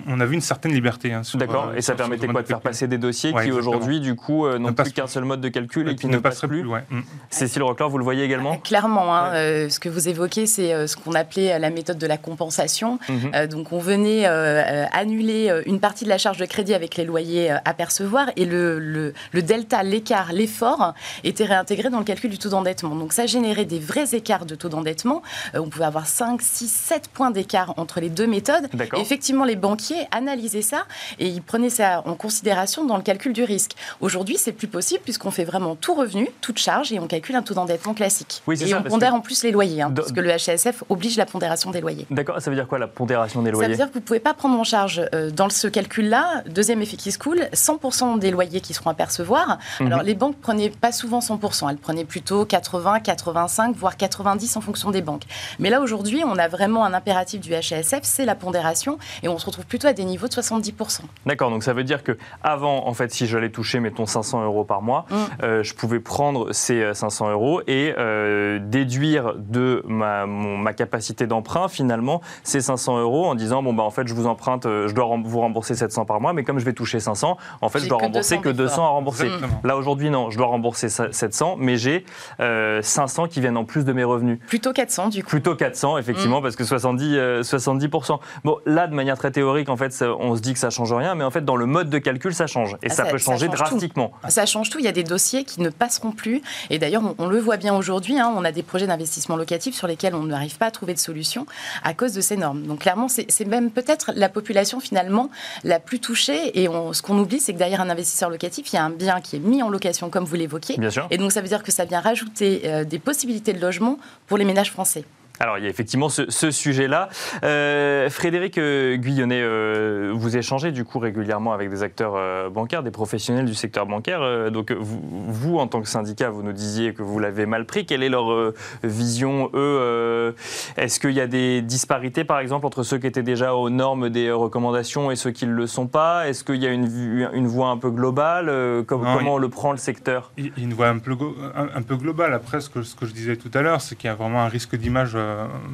[0.06, 1.14] on avait une certaine liberté.
[1.14, 1.70] Hein, D'accord.
[1.70, 4.74] Euh, et ça permettait quoi de faire passer des dossiers qui aujourd'hui, du coup, n'ont
[4.74, 6.64] plus qu'un seul mode de calcul et, qui ne, passent plus?
[6.64, 7.02] plus mm.
[7.30, 8.58] Cécile Rockler, vous le voyez également?
[8.58, 9.16] Clairement.
[9.16, 9.32] Hein,
[9.70, 12.98] ce que vous évoquez, c'est ce qu'on appelait la méthode de la compensation.
[13.08, 13.46] Mhm.
[13.46, 17.58] donc, on venait annuler une partie de la charge de crédit avec les loyers euh,
[17.64, 22.48] à percevoir et le, le, delta, l'écart, l'effort était réintégré dans le calcul du taux
[22.48, 22.96] d'endettement.
[22.96, 25.22] Donc ça générait des vrais écarts de taux d'endettement.
[25.54, 28.68] Euh, on pouvait avoir 5, 6, 7 points d'écart entre les deux méthodes.
[28.96, 30.84] effectivement, les banquiers analysaient ça
[31.20, 33.72] et ils prenaient ça en considération dans le calcul du risque.
[34.00, 37.42] Aujourd'hui, c'est plus possible puisqu'on fait vraiment tout revenu, toute charge et on calcule un
[37.42, 38.42] taux d'endettement classique.
[38.48, 41.70] et on pondère en plus les loyers, hein, parce que le HSF oblige la pondération
[41.70, 42.06] des loyers.
[42.10, 44.04] D'accord, ça veut dire quoi la pondération des loyers Ça veut dire que vous ne
[44.04, 47.42] pouvez pas prendre en charge euh, dans ce calcul calcul-là, deuxième effet qui se coule,
[47.52, 49.58] 100% des loyers qui seront à percevoir.
[49.80, 49.86] Mhm.
[49.86, 54.60] Alors, les banques prenaient pas souvent 100%, elles prenaient plutôt 80, 85, voire 90 en
[54.60, 55.24] fonction des banques.
[55.58, 59.38] Mais là, aujourd'hui, on a vraiment un impératif du HASF, c'est la pondération, et on
[59.38, 61.00] se retrouve plutôt à des niveaux de 70%.
[61.26, 64.64] D'accord, donc ça veut dire que avant, en fait, si j'allais toucher, mettons, 500 euros
[64.64, 65.14] par mois, mm.
[65.42, 71.26] euh, je pouvais prendre ces 500 euh, euros et euh, déduire de ma, ma capacité
[71.26, 74.92] d'emprunt, finalement, ces 500 euros en disant, bon, bah, en fait, je vous emprunte, je
[74.92, 77.88] dois vous rembourser 700 par mois, mais comme je vais toucher 500, en fait, je
[77.88, 79.30] dois rembourser que 200 à rembourser.
[79.64, 82.04] Là, aujourd'hui, non, je dois rembourser 700, mais j'ai
[82.38, 84.38] 500 euh, qui viennent en plus de mes revenus.
[84.46, 85.30] Plutôt 400, du coup.
[85.30, 86.42] Plutôt 400, effectivement, mm.
[86.42, 88.12] parce que 70, 70%.
[88.12, 90.92] Euh, bon, là, de manière très théorique, en fait, on se dit que ça change
[90.92, 92.74] rien, mais en fait, dans le mode de calcul, ça change.
[92.82, 94.12] Et ah, ça, peut changer drastiquement.
[94.28, 94.78] Ça change tout.
[94.78, 96.42] Il y a des dossiers qui ne passeront plus.
[96.70, 98.18] Et d'ailleurs, on, le voit bien aujourd'hui.
[98.18, 100.98] Hein, on a des projets d'investissement locatif sur lesquels on n'arrive pas à trouver de
[100.98, 101.46] solution
[101.82, 102.62] à cause de ces normes.
[102.62, 105.30] Donc, clairement, c'est même peut-être la population, finalement,
[105.64, 106.62] la plus touchée.
[106.62, 109.20] Et ce qu'on oublie, c'est que derrière un investisseur locatif, il y a un bien
[109.20, 110.76] qui est mis en location, comme vous l'évoquiez.
[111.10, 114.38] Et donc, ça veut dire que ça vient rajouter euh, des possibilités de logement pour
[114.38, 115.04] les ménages français.
[115.40, 117.08] Alors, il y a effectivement ce, sujet-là.
[117.42, 122.92] Euh, Frédéric euh, Guyonnet, euh, vous échangez du coup régulièrement avec des acteurs bancaires, des
[122.92, 124.50] professionnels du secteur bancaire.
[124.52, 127.84] donc, vous, en tant que syndicat, vous nous disiez que vous l'avez mal pris.
[127.84, 128.52] Quelle est leur
[128.84, 130.34] vision, eux
[130.76, 134.10] Est-ce qu'il y a des disparités, par exemple, entre ceux qui étaient déjà aux normes
[134.10, 136.28] des recommandations et ceux qui ne le sont pas?
[136.28, 138.84] Est-ce qu'il y a une, une voie un peu globale?
[138.86, 140.30] Comment le prend le secteur?
[140.36, 141.16] Il y a une voie un peu,
[141.56, 142.34] un, peu globale.
[142.34, 144.42] Après, ce que, ce que je disais tout à l'heure, c'est qu'il y a vraiment
[144.42, 145.16] un risque d'image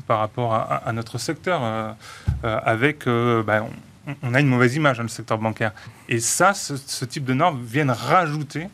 [0.06, 1.92] par rapport à, notre secteur, euh,
[2.44, 3.66] euh, avec ben,
[4.22, 5.72] on, a une mauvaise image dans le secteur bancaire.
[6.08, 8.68] Et ça, ce, type de normes viennent rajouter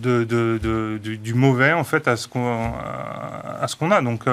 [0.00, 4.00] du, mauvais en fait à ce qu'on à ce qu'on a.
[4.00, 4.24] Donc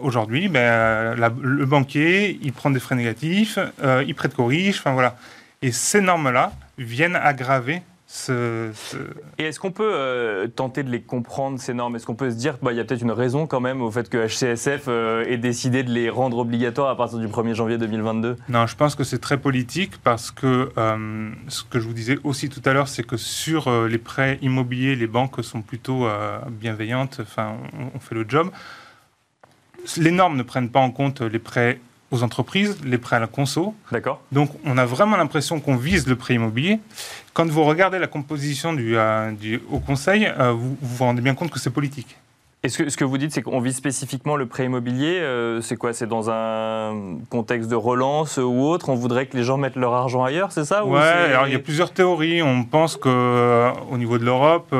[0.00, 3.58] aujourd'hui, ben, le banquier, il prend des frais négatifs,
[4.06, 5.16] il prête corrige, enfin voilà.
[5.62, 7.82] Et ces normes-là viennent aggraver
[9.38, 11.96] Et est-ce qu'on peut euh, tenter de les comprendre, ces normes?
[11.96, 13.90] Est-ce qu'on peut se dire qu'il bah, y a peut-être une raison quand même au
[13.90, 17.76] fait que HCSF euh, ait décidé de les rendre obligatoires à partir du 1er janvier
[17.76, 21.92] 2022 Non, je pense que c'est très politique parce que euh, ce que je vous
[21.92, 26.06] disais aussi tout à l'heure, c'est que sur les prêts immobiliers, les banques sont plutôt
[26.50, 28.50] bienveillantes, enfin, on, on, fait le job.
[29.96, 31.80] Les normes ne prennent pas en compte les prêts
[32.14, 33.74] aux entreprises, les prêts à la conso.
[33.92, 34.20] D'accord.
[34.32, 36.78] Donc on a vraiment l'impression qu'on vise le prêt immobilier.
[37.34, 41.34] Quand vous regardez la composition du, euh, du Haut Conseil, euh, vous, vous rendez bien
[41.34, 42.16] compte que c'est politique.
[42.62, 45.18] Et ce que, ce que vous dites, c'est qu'on vise spécifiquement le prêt immobilier.
[45.20, 48.88] Euh, c'est quoi C'est dans un contexte de relance ou autre?
[48.88, 50.82] On voudrait que les gens mettent leur argent ailleurs, c'est ça?
[50.82, 52.40] Oui, alors il y a plusieurs théories.
[52.42, 54.74] On pense qu'au niveau de l'Europe,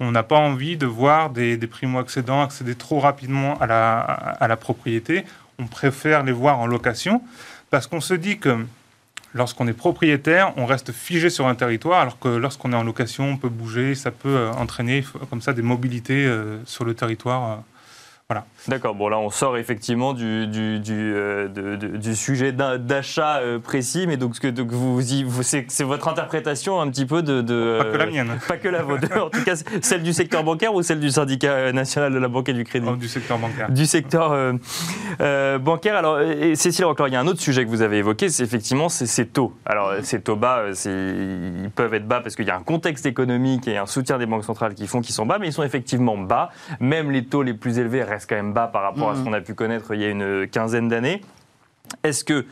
[0.00, 4.48] on n'a pas envie de voir des, des primo-accédants accéder trop rapidement à la, à
[4.48, 5.24] la propriété
[5.62, 7.22] on préfère les voir en location
[7.70, 8.66] parce qu'on se dit que
[9.34, 13.30] lorsqu'on est propriétaire, on reste figé sur un territoire, alors que lorsqu'on est en location,
[13.30, 17.64] on peut bouger, ça peut euh, entraîner comme ça des mobilités euh, sur le territoire
[18.30, 18.34] euh,
[18.68, 24.06] D'accord, bon là on sort effectivement du, du, du, euh, du sujet d'achat euh, précis,
[24.06, 27.40] mais donc, que, donc vous, vous c'est votre interprétation un petit peu de...
[27.40, 28.38] de pas que la mienne.
[28.46, 31.72] Pas que la vôtre, en tout cas celle du secteur bancaire ou celle du syndicat
[31.72, 32.86] national de la banque et du crédit?
[32.88, 33.70] Oh, Du secteur bancaire.
[33.70, 34.32] Du secteur
[35.20, 35.96] euh, bancaire.
[35.96, 38.44] Alors et Cécile encore, il y a un autre sujet que vous avez évoqué, c'est
[38.44, 39.56] effectivement ces taux.
[39.66, 43.66] Alors ces taux bas, ils peuvent être bas parce qu'il y a un contexte économique
[43.66, 46.16] et un soutien des banques centrales qui font qu'ils sont bas, mais ils sont effectivement
[46.16, 46.50] bas.
[46.80, 49.24] Même les taux les plus élevés restent quand même bas par rapport à ce mmh.
[49.24, 51.22] qu'on a pu connaître il y a une quinzaine d'années.
[52.04, 52.46] Est-ce que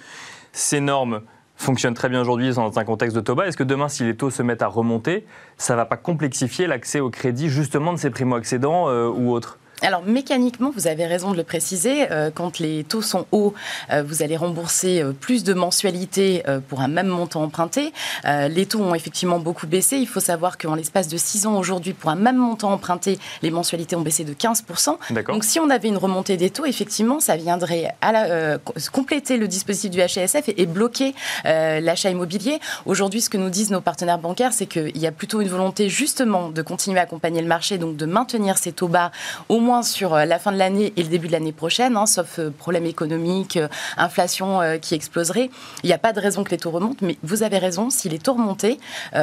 [0.53, 1.23] ces normes
[1.57, 3.47] fonctionnent très bien aujourd'hui dans un contexte de taux bas?
[3.47, 5.27] Est-ce que demain, si les taux se mettent à remonter,
[5.59, 9.59] ça ne va pas complexifier l'accès au crédit justement de ces primo-accédants euh, ou autres?
[9.83, 13.55] Alors mécaniquement, vous avez raison de le préciser, euh, quand les taux sont hauts,
[13.91, 17.93] euh, vous allez rembourser euh, plus de mensualités pour un même montant emprunté.
[18.25, 19.97] les taux ont effectivement beaucoup baissé.
[19.97, 23.51] Il faut savoir qu'en l'espace de 6 ans aujourd'hui, pour un même montant emprunté, les
[23.51, 24.97] mensualités ont baissé de 15%.
[25.29, 28.59] Donc si on avait une remontée des taux, effectivement, ça viendrait à la,
[28.93, 31.15] compléter le dispositif du HSF et, et bloquer
[31.45, 32.61] l'achat immobilier.
[32.87, 35.89] Aujourd'hui, ce que nous disent nos partenaires bancaires, c'est qu'il y a plutôt une volonté
[35.89, 39.11] justement de continuer à accompagner le marché, donc de maintenir ces taux bas
[39.49, 42.07] au moins sur euh, la fin de l'année et le début de l'année prochaine, hein,
[42.07, 45.51] sauf euh, problème économique, euh, inflation qui exploserait.
[45.83, 48.09] Il n'y a pas de raison que les taux remontent, mais vous avez raison, si
[48.09, 48.79] les taux remontaient,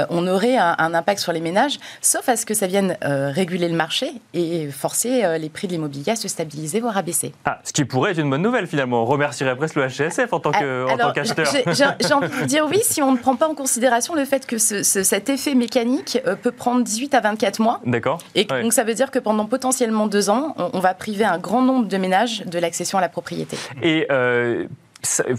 [0.09, 3.75] on aurait un, impact sur les ménages, sauf à ce que ça vienne réguler le
[3.75, 7.33] marché et forcer les prix de l'immobilier à se stabiliser, voire à baisser.
[7.45, 9.03] Ah, ce qui pourrait être une bonne nouvelle finalement.
[9.03, 11.47] On remercierait presque le HSF en tant qu'acheteur.
[11.73, 14.45] J'ai envie de vous dire oui, si on ne prend pas en considération le fait
[14.45, 17.81] que cet effet mécanique peut prendre 18 à 24 mois.
[17.85, 18.19] D'accord.
[18.35, 21.61] Et donc ça veut dire que pendant potentiellement deux ans, on, va priver un grand
[21.61, 23.57] nombre de ménages de l'accession à la propriété.
[23.83, 24.65] Euh,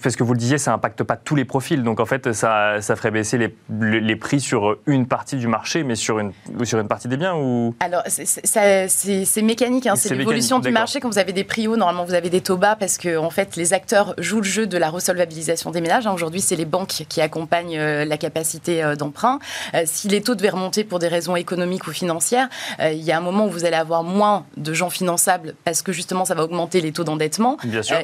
[0.03, 1.83] parce que vous le disiez, ça n'impacte pas tous les profils.
[1.83, 5.83] Donc en fait, ça, ça ferait baisser les, les, prix sur une partie du marché,
[5.83, 6.33] mais sur une,
[6.65, 7.75] sur une partie des biens ou...
[7.81, 9.97] Alors c'est mécanique, hein.
[9.97, 11.01] c'est l'évolution du marché.
[11.01, 13.31] Quand vous avez des prix hauts, normalement vous avez des taux bas parce que en
[13.31, 16.07] fait, les acteurs jouent le jeu de la resolvabilisation des ménages.
[16.07, 16.13] Hein.
[16.13, 19.39] Aujourd'hui, c'est les banques qui accompagnent euh, la capacité euh, d'emprunt.
[19.75, 22.49] Euh, si les taux devaient remonter pour des raisons économiques ou financières,
[22.81, 25.93] il y a un moment où vous allez avoir moins de gens finançables parce que
[25.93, 27.57] justement ça va augmenter les taux d'endettement.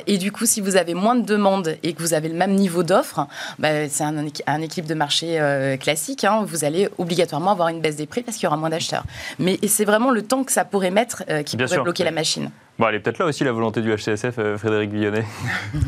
[0.06, 1.43] et du coup, si vous avez moins de demandes
[1.82, 3.26] et que vous avez le même niveau d'offre,
[3.58, 6.24] bah, c'est un, un, équilibre de marché euh, classique.
[6.24, 6.44] Hein.
[6.46, 9.04] vous allez obligatoirement avoir une baisse des prix parce qu'il y aura moins d'acheteurs.
[9.38, 12.50] Mais c'est vraiment le temps que ça pourrait mettre euh, qui pourrait bloquer la machine.
[12.78, 15.24] Bon, elle est peut-être là aussi la volonté du HCSF, euh, Frédéric Villonnet.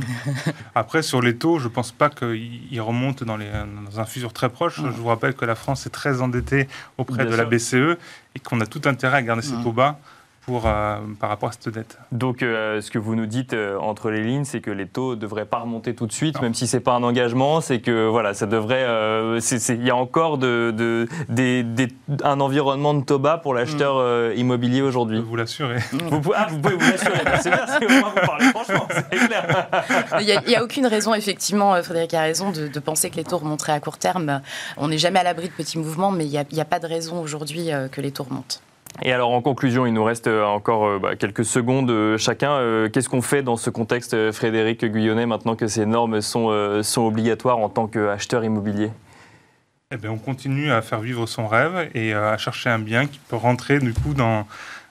[0.75, 3.47] Après, sur les taux, je ne pense pas qu'ils remontent dans, les,
[3.91, 4.77] dans, un futur très proche.
[4.77, 7.97] Je vous rappelle que la France est très endettée auprès de la BCE
[8.35, 9.99] et qu'on a tout intérêt à garder ses taux bas
[10.47, 11.99] pour, euh, par rapport à cette dette.
[12.13, 15.17] Donc, euh, ce que vous nous dites euh, entre les lignes, c'est que les taux
[15.17, 17.81] ne devraient pas remonter tout de suite, même si ce n'est pas un engagement, c'est
[17.81, 18.87] que voilà, ça devrait.
[19.69, 21.09] Il y a encore de,
[22.23, 24.39] un environnement de taux bas pour l'acheteur mm.
[24.39, 25.21] immobilier aujourd'hui.
[25.21, 25.79] Vous l'assurez.
[25.93, 29.69] Vous, ah, vous pouvez vous l'assurer, bah, c'est bien, c'est vous parlez franchement, c'est clair.
[30.21, 33.73] Il n'y a, aucune raison, effectivement, Frédéric a raison, de, penser que les taux remonteraient
[33.73, 34.41] à court terme.
[34.77, 36.87] On n'est jamais à l'abri de petits mouvements, mais il n'y a, a, pas de
[36.87, 38.59] raison aujourd'hui que les taux remontent.
[39.03, 42.89] Et alors en conclusion, il nous reste euh, encore euh, bah, quelques secondes euh, chacun.
[42.93, 47.69] Qu'est-ce qu'on fait dans ce contexte, Frédéric Guyonnet, maintenant que ces normes sont, obligatoires en
[47.69, 48.91] tant qu'acheteur immobilier?
[49.93, 53.21] Eh bien, on continue à faire vivre son rêve et à chercher un bien qui
[53.29, 54.47] peut rentrer du coup dans,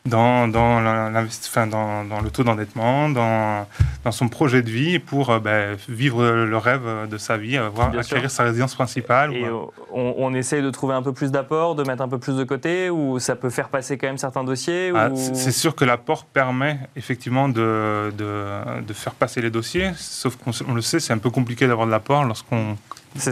[0.05, 3.67] dans, dans, dans, le taux d'endettement, dans,
[4.03, 7.95] dans son projet de vie pour euh, ben, vivre le rêve de sa vie, avoir,
[7.97, 9.33] acquérir sa résidence principale.
[9.33, 9.45] Et
[9.91, 12.43] on, on, essaye de trouver un peu plus d'apport, de mettre un peu plus de
[12.43, 16.25] côté, ou ça peut faire passer quand même certains dossiers ah, C'est sûr que l'apport
[16.25, 21.17] permet effectivement de, de, de, faire passer les dossiers, sauf qu'on le sait, c'est un
[21.17, 22.77] peu compliqué d'avoir de l'apport lorsqu'on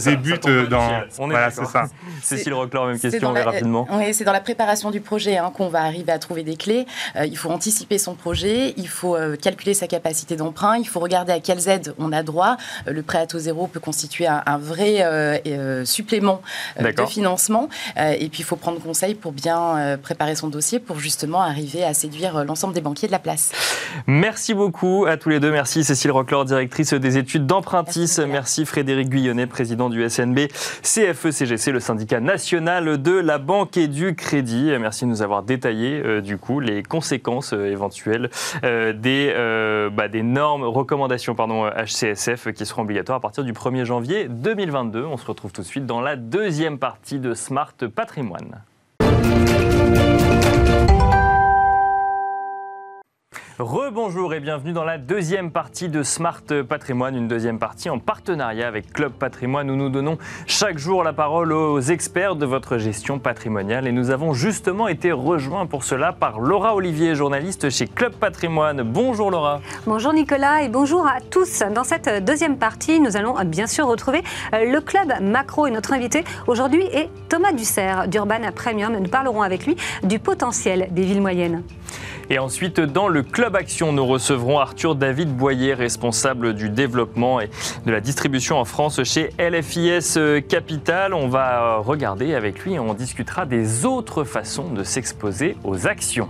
[0.06, 1.02] débute dans.
[1.20, 1.86] On est voilà, c'est ça.
[2.22, 3.88] Cécile Rockler, même question, mais rapidement.
[3.92, 6.86] Oui, c'est dans la préparation du projet hein, qu'on va arriver à trouver des clés.
[7.16, 11.00] Euh, il faut anticiper son projet, il faut euh, calculer sa capacité d'emprunt, il faut
[11.00, 12.58] regarder à quelles aides on a droit.
[12.88, 15.44] Euh, le prêt à taux zéro peut constituer un, vrai
[15.86, 16.42] supplément
[16.80, 17.70] de financement.
[17.98, 21.94] et puis, il faut prendre conseil pour bien préparer son dossier pour justement arriver à
[21.94, 23.52] séduire l'ensemble des banquiers de la place.
[24.08, 25.52] Merci beaucoup à tous les deux.
[25.52, 28.18] Merci Cécile Rockler, directrice des études d'Empruntis.
[28.28, 30.48] Merci, Frédéric Guyonnet, président du SNB
[30.84, 34.72] CFE-CGC, le syndicat national de la banque et du crédit.
[34.80, 38.30] Merci de nous avoir détaillé euh, du coup les conséquences euh, éventuelles
[38.64, 39.34] euh, des,
[39.92, 45.04] bah, des normes, recommandations pardon, HCSF qui seront obligatoires à partir du 1er janvier 2022.
[45.04, 48.62] On se retrouve tout de suite dans la deuxième partie de Smart Patrimoine.
[53.60, 58.68] Rebonjour et bienvenue dans la deuxième partie de Smart Patrimoine, une deuxième partie en partenariat
[58.68, 63.20] avec Club Patrimoine où nous donnons chaque jour la parole aux experts de votre gestion
[63.20, 68.14] patrimoniale et nous avons justement été rejoints pour cela par Laura Olivier, journaliste chez Club
[68.14, 68.82] Patrimoine.
[68.82, 69.62] Bonjour Laura.
[69.86, 71.60] Bonjour Nicolas et bonjour à tous.
[71.76, 76.24] Dans cette deuxième partie, nous allons bien sûr retrouver le Club Macro et notre invité
[76.48, 78.98] aujourd'hui est Thomas Dussert d'Urban Premium.
[78.98, 81.62] Nous parlerons avec lui du potentiel des villes moyennes.
[82.30, 87.50] Et ensuite, dans le Club Action, nous recevrons Arthur David Boyer, responsable du développement et
[87.86, 91.14] de la distribution en France chez LFIS Capital.
[91.14, 96.30] On va regarder avec lui et on discutera des autres façons de s'exposer aux actions.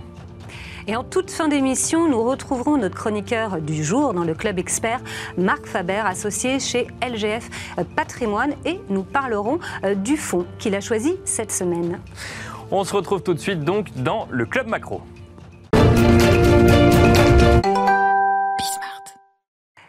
[0.86, 5.00] Et en toute fin d'émission, nous retrouverons notre chroniqueur du jour dans le club expert,
[5.38, 7.48] Marc Faber, associé chez LGF
[7.96, 12.00] Patrimoine, et nous parlerons euh, du fonds qu'il a choisi cette semaine.
[12.70, 15.00] On se retrouve tout de suite donc dans le club macro.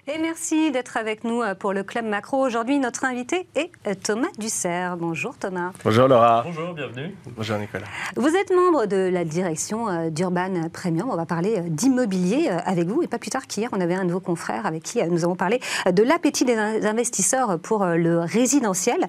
[0.07, 2.37] Et merci d'être avec nous euh, pour le Club Macro.
[2.37, 4.97] Aujourd'hui, notre invité est euh, Thomas Dussert.
[4.97, 5.71] Bonjour Thomas.
[5.83, 6.43] Bonjour Laura.
[6.45, 7.15] Bonjour, bienvenue.
[7.35, 7.87] Bonjour Nicolas.
[8.15, 11.09] Vous êtes membre de la direction euh, d'Urban Premium.
[11.09, 13.01] On va parler d'immobilier avec vous.
[13.01, 15.35] Et pas plus tard qu'hier, on avait un de vos confrères avec qui nous avons
[15.35, 15.59] parlé
[15.91, 19.07] de l'appétit des investisseurs pour le résidentiel.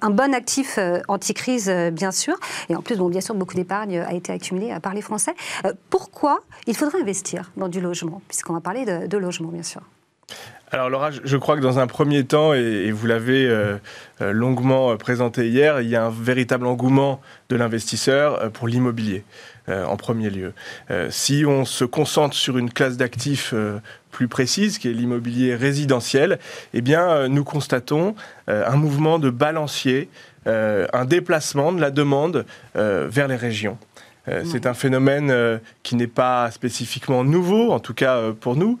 [0.00, 2.36] Un bon actif anti-crise, bien sûr.
[2.70, 5.34] Et en plus, bon, bien sûr, beaucoup d'épargne a été accumulée par les Français.
[5.90, 9.82] Pourquoi il faudrait investir dans du logement Puisqu'on va parler de, de logement, bien sûr.
[10.70, 13.78] Alors Laura, je crois que dans un premier temps, et, vous l'avez euh,
[14.20, 19.24] euh, longuement euh, présenté hier, il y a un véritable engouement de l'investisseur pour l'immobilier
[19.70, 20.54] en premier lieu.
[21.10, 23.52] si on se concentre sur une classe d'actifs
[24.10, 26.38] plus précise, qui est l'immobilier résidentiel,
[26.72, 28.14] eh bien, nous constatons
[28.46, 30.08] un mouvement de balancier,
[30.46, 33.76] un déplacement de la demande vers les régions.
[34.28, 38.56] Euh, c'est un phénomène euh, qui n'est pas spécifiquement nouveau, en tout cas euh, pour
[38.56, 38.78] nous,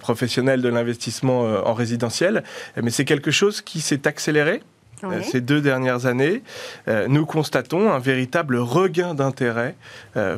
[0.00, 2.42] professionnels de l'investissement en résidentiel,
[2.80, 4.62] mais c'est quelque chose qui s'est accéléré
[5.22, 6.42] ces deux dernières années,
[7.08, 9.76] nous constatons un véritable regain d'intérêt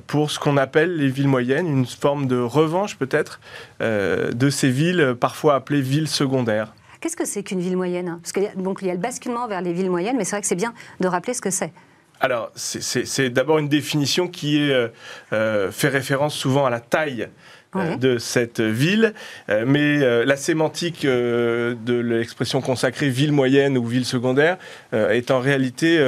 [0.07, 3.41] pour ce qu'on appelle les villes moyennes, une forme de revanche peut-être
[3.81, 6.75] de ces villes parfois appelées villes secondaires.
[7.01, 8.19] Qu'est-ce que c'est qu'une ville moyenne?
[8.21, 10.47] Parce qu'il y, y a le basculement vers les villes moyennes, mais c'est vrai que
[10.47, 11.73] c'est bien de rappeler ce que c'est.
[12.21, 14.89] Alors, c'est d'abord une définition qui est, euh,
[15.33, 17.29] euh, fait référence souvent à la taille
[17.77, 19.15] euh, de cette ville,
[19.49, 24.59] mais la sémantique de l'expression consacrée ville moyenne ou ville secondaire
[24.93, 25.99] est en réalité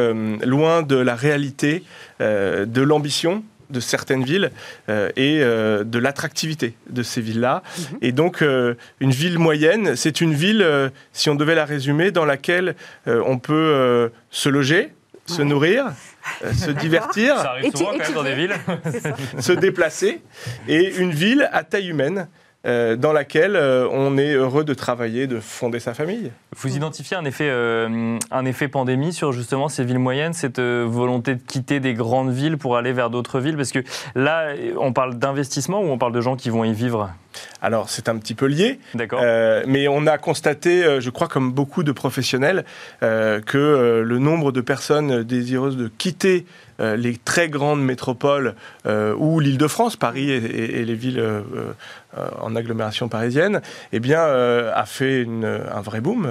[0.45, 1.85] loin de la réalité
[2.21, 4.51] de l'ambition de certaines villes
[4.89, 7.63] et de l'attractivité de ces villes-là.
[7.79, 7.99] Mhm.
[8.03, 8.43] Et donc,
[9.01, 10.67] une ville moyenne, c'est une ville,
[11.13, 12.75] si on devait la résumer, dans laquelle
[13.07, 14.93] on peut se loger,
[15.33, 15.93] se nourrir,
[16.45, 18.55] euh, se divertir, Ça arrive souvent quand même dans des villes.
[19.39, 20.23] se déplacer,
[20.69, 22.29] et une ville à taille humaine.
[22.65, 26.31] Euh, dans laquelle euh, on est heureux de travailler, de fonder sa famille.
[26.57, 31.43] Vous identifiez un effet, un effet pandémie sur justement ces villes moyennes, cette volonté de
[31.43, 33.57] quitter des grandes villes pour aller vers d'autres villes?
[33.57, 33.81] Parce que
[34.15, 37.11] là, on parle d'investissement ou on parle de gens qui vont y vivre?
[37.61, 38.79] Alors, c'est un petit peu lié.
[39.13, 42.65] Euh, mais on a constaté, euh, je crois, comme beaucoup de professionnels,
[43.03, 46.47] euh, que le nombre de personnes désireuses de quitter
[46.79, 51.23] les très grandes métropoles ou l'Île-de-France, Paris et, les villes
[52.41, 56.29] en agglomération parisienne, eh bien, a fait un vrai boom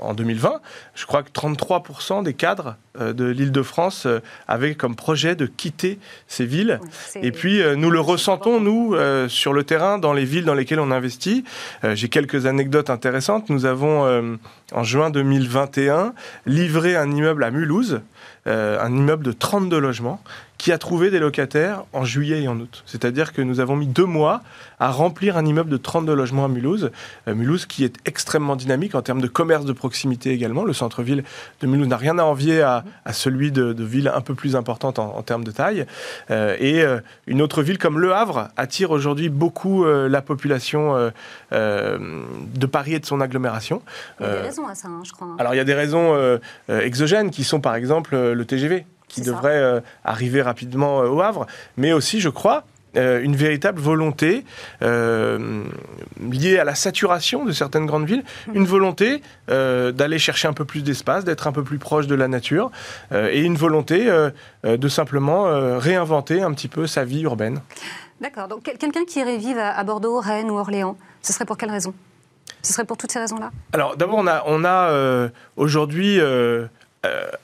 [0.00, 0.60] en 2020.
[0.94, 4.06] Je crois que 33% des cadres de l'Île-de-France
[4.46, 6.80] avaient comme projet de quitter ces villes.
[7.14, 8.96] et puis, nous le ressentons, nous,
[9.28, 11.44] sur le terrain, dans les villes dans lesquelles on investit.
[11.84, 13.48] Euh, j'ai quelques anecdotes intéressantes.
[13.50, 14.36] Nous avons, euh,
[14.72, 16.14] en juin 2021,
[16.46, 18.00] livré un immeuble à Mulhouse,
[18.46, 20.20] euh, un immeuble de 32 logements,
[20.58, 22.82] qui a trouvé des locataires en juillet et en août.
[22.84, 24.42] C'est-à-dire que nous avons mis deux mois
[24.80, 26.90] à remplir un immeuble de 32 logements à Mulhouse.
[27.28, 30.64] Euh, Mulhouse qui est extrêmement dynamique en termes de commerce de proximité également.
[30.64, 31.22] Le centre-ville
[31.60, 35.22] de Mulhouse n'a rien à envier à, celui de, villes un peu plus importantes en,
[35.22, 35.86] termes de taille.
[36.30, 41.10] Euh, et euh, une autre ville comme Le Havre attire aujourd'hui beaucoup la population
[41.52, 43.82] de Paris et de son agglomération.
[44.20, 45.28] Il y a des raisons à ça, hein, je crois.
[45.38, 49.82] Alors il y a des raisons exogènes qui sont par exemple le TGV qui devrait
[50.04, 51.46] arriver rapidement au Havre,
[51.76, 52.64] mais aussi, je crois,
[52.96, 54.44] euh, une véritable volonté
[54.80, 55.62] euh,
[56.20, 58.56] liée à la saturation de certaines grandes villes, mmh.
[58.56, 62.14] une volonté euh, d'aller chercher un peu plus d'espace, d'être un peu plus proche de
[62.14, 62.70] la nature,
[63.12, 64.10] et une volonté
[64.64, 67.60] de simplement réinventer un petit peu sa vie urbaine.
[68.20, 68.48] D'accord.
[68.48, 71.94] Donc quelqu'un qui irait vivre à Bordeaux, Rennes ou Orléans, ce serait pour quelle raison?
[72.62, 73.50] Ce serait pour toutes ces raisons-là?
[73.72, 76.20] Alors d'abord, on a, on a aujourd'hui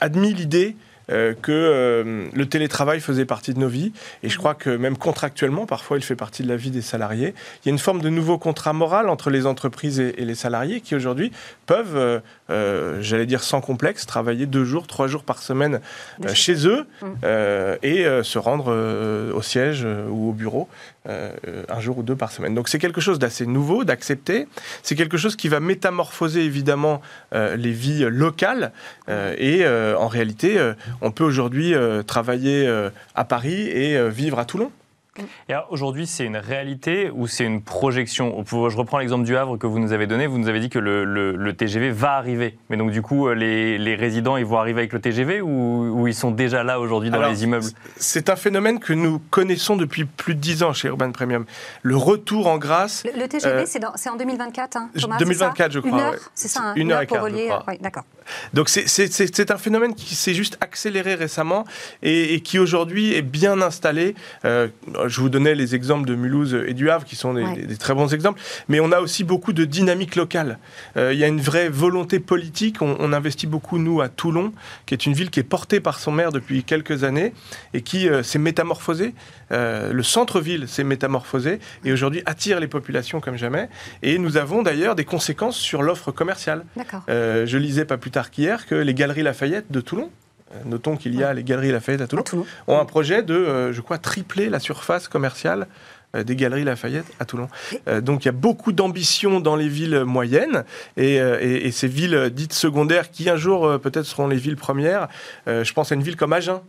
[0.00, 0.76] admis l'idée
[1.10, 3.92] euh, que euh, le télétravail faisait partie de nos vies.
[4.22, 7.34] Et je crois que même contractuellement, parfois, il fait partie de la vie des salariés.
[7.64, 10.80] Il y a une forme de nouveau contrat moral entre les entreprises et, les salariés
[10.80, 11.32] qui aujourd'hui
[11.66, 15.80] peuvent, euh, j'allais dire sans complexe, travailler deux jours, trois jours par semaine
[16.32, 17.06] chez eux mmh.
[17.82, 20.68] et se rendre au siège ou au bureau
[21.06, 22.54] un jour ou deux par semaine.
[22.54, 24.46] Donc c'est quelque chose d'assez nouveau, d'accepter.
[24.82, 28.72] C'est quelque chose qui va métamorphoser évidemment les vies locales
[29.08, 30.58] et en réalité
[31.00, 34.70] on peut aujourd'hui euh, travailler euh, à Paris et euh, vivre à Toulon.
[35.48, 38.44] Et aujourd'hui, c'est une réalité ou c'est une projection?
[38.48, 40.26] Je reprends l'exemple du Havre que vous nous avez donné.
[40.26, 42.58] Vous nous avez dit que le, TGV va arriver.
[42.68, 46.30] Mais donc, du coup, les, résidents, ils vont arriver avec le TGV ou, ils sont
[46.30, 47.66] déjà là aujourd'hui dans les immeubles?
[47.96, 51.44] C'est un phénomène que nous connaissons depuis plus de 10 ans chez Urban Premium.
[51.82, 53.04] Le retour en grâce.
[53.04, 55.92] Le, TGV, c'est en 2024, hein, Thomas 2024, je crois.
[55.92, 57.28] Une heure, c'est ça, hein, une, heure, et quart,
[57.80, 58.04] d'accord.
[58.52, 61.64] Donc c'est un phénomène qui s'est juste accéléré récemment
[62.02, 64.14] et, qui aujourd'hui est bien installé.
[64.44, 64.68] Euh,
[65.08, 68.12] je vous donnais les exemples de Mulhouse et du Havre qui sont des, très bons
[68.12, 70.58] exemples, mais on a aussi beaucoup de dynamique locale.
[70.96, 72.82] Euh, il y a une vraie volonté politique.
[72.82, 74.52] On, investit beaucoup, nous, à Toulon,
[74.86, 77.32] qui est une ville qui est portée par son maire depuis quelques années
[77.74, 79.14] et qui euh, s'est métamorphosée.
[79.50, 83.68] le centre-ville s'est métamorphosé et aujourd'hui attire les populations comme jamais.
[84.02, 86.64] Et nous avons d'ailleurs des conséquences sur l'offre commerciale.
[87.08, 90.23] je lisais pas plus tard qu'hier que les Galeries Lafayette de Toulon, euh,
[90.64, 92.24] notons qu'il y a les Galeries Lafayette à Toulon,
[92.66, 95.66] ont un projet de, euh, je crois, tripler la surface commerciale
[96.14, 97.48] euh, des Galeries Lafayette à Toulon.
[98.02, 100.64] donc il y a beaucoup d'ambition dans les villes moyennes
[100.96, 105.08] et, ces villes dites secondaires qui un jour peut-être seront les villes premières.
[105.46, 106.60] je pense à une ville comme Agen.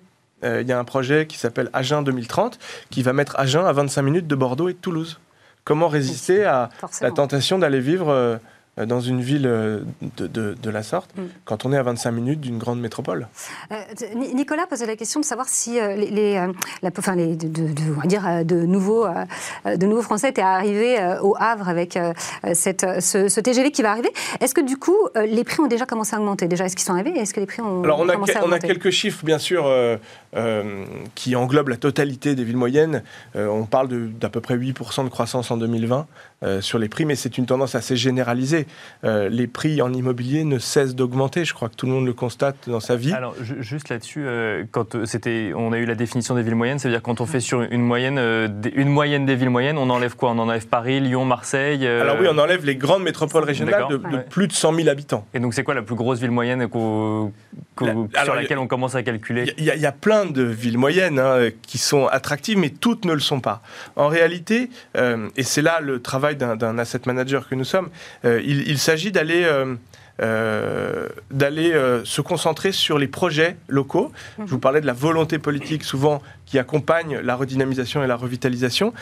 [0.43, 2.59] Il y a un projet qui s'appelle Agen 2030
[2.89, 5.19] qui va mettre Agen à 25 minutes de Bordeaux et de Toulouse.
[5.65, 6.69] Comment résister à
[7.01, 8.37] la tentation d'aller vivre euh,
[8.77, 9.79] dans une ville euh,
[10.17, 11.21] de, de, la sorte mm.
[11.45, 13.27] quand on est à 25 minutes d'une grande métropole.
[13.71, 13.75] Euh,
[14.33, 16.33] Nicolas posait la question de savoir si les,
[16.81, 19.05] la, enfin les de, on va dire, de, nouveaux,
[19.65, 21.97] de nouveaux Français étaient arrivés au Havre avec
[22.53, 24.11] cette, ce, TGV qui va arriver.
[24.41, 26.47] Est-ce que du coup, les prix ont déjà commencé à augmenter?
[26.47, 27.17] Déjà, est-ce qu'ils sont arrivés?
[27.17, 29.23] Est-ce que les prix ont, Alors, on a, commencé à augmenter On a quelques chiffres,
[29.25, 29.71] bien sûr,
[31.15, 33.03] qui englobent la totalité des villes moyennes.
[33.35, 36.07] on parle d'à peu près 8% de croissance en 2020
[36.59, 38.64] sur les prix, mais c'est une tendance assez généralisée.
[39.05, 41.45] Euh, les prix en immobilier ne cessent d'augmenter.
[41.45, 43.13] Je crois que tout le monde le constate dans sa vie.
[43.13, 46.79] Alors, juste là-dessus, euh, quand euh, c'était, on a eu la définition des villes moyennes,
[46.79, 48.17] c'est-à-dire quand on fait sur une moyenne,
[48.75, 50.31] une moyenne des villes moyennes, on enlève quoi?
[50.31, 53.97] On enlève Paris, Lyon, Marseille Alors oui, on enlève les grandes métropoles régionales de,
[54.29, 55.25] plus de 100 000 habitants.
[55.33, 59.53] Et donc, c'est quoi la plus grosse ville moyenne sur laquelle on commence à calculer?
[59.57, 63.19] Il y, a plein de villes moyennes hein, qui sont attractives, mais toutes ne le
[63.19, 63.61] sont pas.
[63.95, 67.89] En réalité, et c'est là le travail d'un asset manager que nous sommes,
[68.23, 69.75] il il, s'agit d'aller euh,
[70.21, 74.13] euh, d'aller euh, se concentrer sur les projets locaux.
[74.39, 76.21] Je vous parlais de la volonté politique souvent
[76.55, 78.93] qui accompagne la redynamisation et la revitalisation,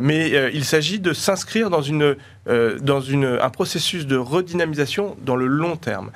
[0.00, 2.14] mais il s'agit de s'inscrire dans, une,
[2.46, 6.12] dans une, un processus de redynamisation dans le long terme.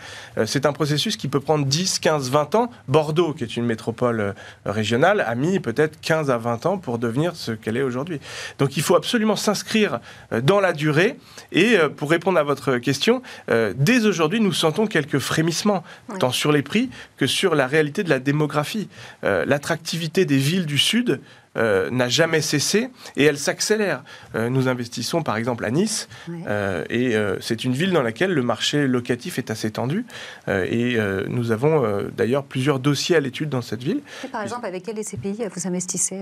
[0.46, 2.70] c'est un processus qui peut prendre 10, 15, 20 ans.
[2.86, 7.34] Bordeaux, qui est une métropole régionale, a mis peut-être 15 à 20 ans pour devenir
[7.34, 8.20] ce qu'elle est aujourd'hui.
[8.60, 9.98] Donc il faut absolument s'inscrire
[10.42, 11.16] dans la durée
[11.50, 15.82] et pour répondre à votre question, dès aujourd'hui, nous sentons quelques frémissements,
[16.20, 18.88] tant sur les prix que sur la réalité de la démographie.
[19.24, 21.20] Euh, l'attractivité des villes du Sud
[21.56, 24.02] euh, n'a jamais cessé et elle s'accélère.
[24.34, 26.08] Euh, nous investissons par exemple à Nice
[26.90, 30.04] et c'est une ville dans laquelle le marché locatif est assez tendu
[30.48, 34.00] et nous avons d'ailleurs plusieurs dossiers à l'étude dans cette ville.
[34.32, 36.20] par exemple, avec quel pays vous investissez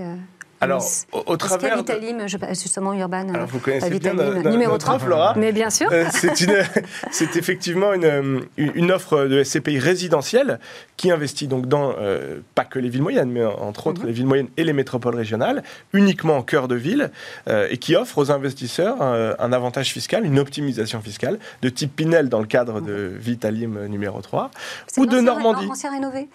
[0.63, 1.75] Alors, au, au Est-ce qu'il y a travers.
[1.83, 4.95] de- Vitalim, je- justement, Urban Alors, vous connaissez bien Vitalim, numéro notre 3.
[4.95, 5.89] offre, Laura Mais bien sûr.
[5.91, 6.05] Euh,
[7.11, 10.59] c'est effectivement une, euh, une offre de SCPI résidentielle
[10.97, 14.07] qui investit donc dans euh, pas que les villes moyennes, mais entre autres Mhm.
[14.07, 17.11] les villes moyennes et les métropoles régionales, uniquement en cœur de ville,
[17.49, 21.95] euh, et qui offre aux investisseurs euh, un avantage fiscal, une optimisation fiscale de type
[21.95, 24.49] Pinel dans le cadre de Vitalim euh, numéro 3,
[24.87, 25.65] C'est ou de Normandie.
[25.67, 26.27] L'ancien rénové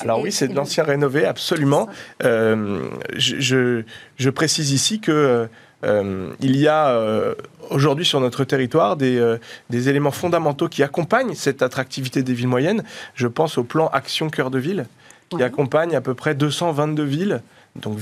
[0.00, 1.88] Alors oui, c'est de l'ancien rénové, absolument.
[2.22, 3.82] Euh, je, je-
[4.18, 5.48] je précise ici que
[5.84, 7.34] euh, il y a euh,
[7.70, 9.36] aujourd'hui sur notre territoire des, euh,
[9.70, 12.84] des éléments fondamentaux qui accompagnent cette attractivité des villes moyennes.
[13.14, 14.86] Je pense au plan Action Cœur de Ville,
[15.30, 17.42] qui accompagne à peu près 222 villes.
[17.82, 17.96] Donc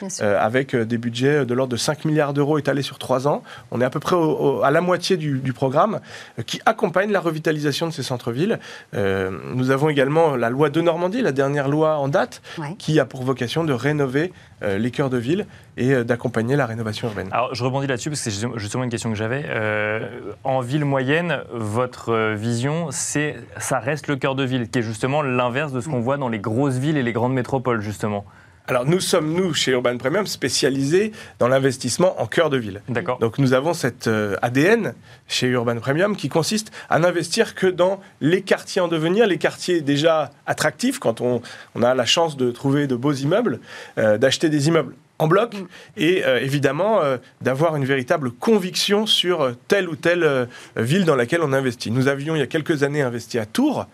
[0.00, 0.24] Bien sûr.
[0.24, 3.42] euh, avec euh, des budgets de l'ordre de 5 milliards d'euros étalés sur 3 ans.
[3.70, 4.20] On est à peu près au-
[4.60, 6.00] au- à la moitié du, du programme
[6.38, 8.58] euh, qui accompagne la revitalisation de ces centres-villes.
[8.94, 12.74] Euh, nous avons également la loi de Normandie, la dernière loi en date, Ouais.
[12.78, 14.32] qui a pour vocation de rénover
[14.62, 17.28] euh, les cœurs de ville et euh, d'accompagner la rénovation urbaine.
[17.32, 19.44] Alors, je rebondis là-dessus parce que c'est justement une question que j'avais.
[19.46, 20.08] Euh,
[20.42, 25.20] en ville moyenne, votre vision, c'est ça reste le cœur de ville, qui est justement
[25.20, 28.24] l'inverse de ce qu'on voit dans les grosses villes et les grandes métropoles, justement.
[28.68, 32.82] Alors nous sommes, nous, chez Urban Premium, spécialisés dans l'investissement en cœur de ville.
[32.88, 34.94] D'accord Donc nous avons cet euh, ADN
[35.28, 39.82] chez Urban Premium qui consiste à n'investir que dans les quartiers en devenir, les quartiers
[39.82, 41.42] déjà attractifs quand on,
[41.76, 43.60] on a la chance de trouver de beaux immeubles,
[43.98, 45.56] euh, d'acheter des immeubles en bloc
[45.96, 50.46] et euh, évidemment euh, d'avoir une véritable conviction sur telle ou telle euh,
[50.76, 51.90] ville dans laquelle on investit.
[51.90, 53.86] Nous avions il y a quelques années investi à Tours.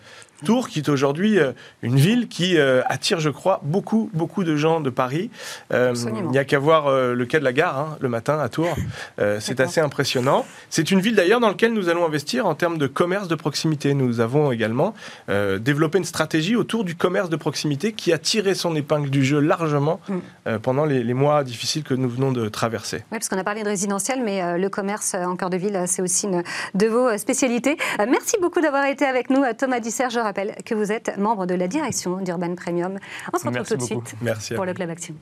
[0.45, 4.55] Tours, qui est aujourd'hui euh, une ville qui euh, attire, je crois, beaucoup, beaucoup de
[4.55, 5.29] gens de Paris.
[5.71, 8.49] Euh, il n'y a qu'à voir le quai de la gare hein, le matin à
[8.49, 8.75] Tours.
[9.19, 10.45] Euh, c'est assez impressionnant.
[10.69, 13.93] C'est une ville d'ailleurs dans laquelle nous allons investir en termes de commerce de proximité.
[13.93, 14.93] Nous avons également
[15.29, 19.23] euh, développé une stratégie autour du commerce de proximité qui a tiré son épingle du
[19.23, 20.57] jeu largement Mm.
[20.61, 22.97] pendant les, les mois difficiles que nous venons de traverser.
[22.97, 26.01] Oui, parce qu'on a parlé de résidentiel, mais le commerce en cœur de ville, c'est
[26.01, 27.77] aussi une de vos spécialités.
[27.99, 29.43] Merci beaucoup d'avoir été avec nous.
[29.57, 32.97] Thomas Dusser, je rappelle que vous êtes membre de la direction d'Urban Premium.
[33.33, 34.55] On se retrouve Merci tout de suite Merci.
[34.55, 35.15] pour le Club Action.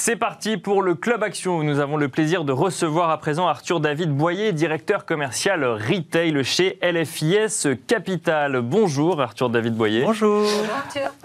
[0.00, 3.48] C'est parti pour le Club Action où nous avons le plaisir de recevoir à présent
[3.48, 8.60] Arthur David Boyer, directeur commercial retail chez LFIS Capital.
[8.62, 10.04] Bonjour Arthur David Boyer.
[10.04, 10.46] Bonjour.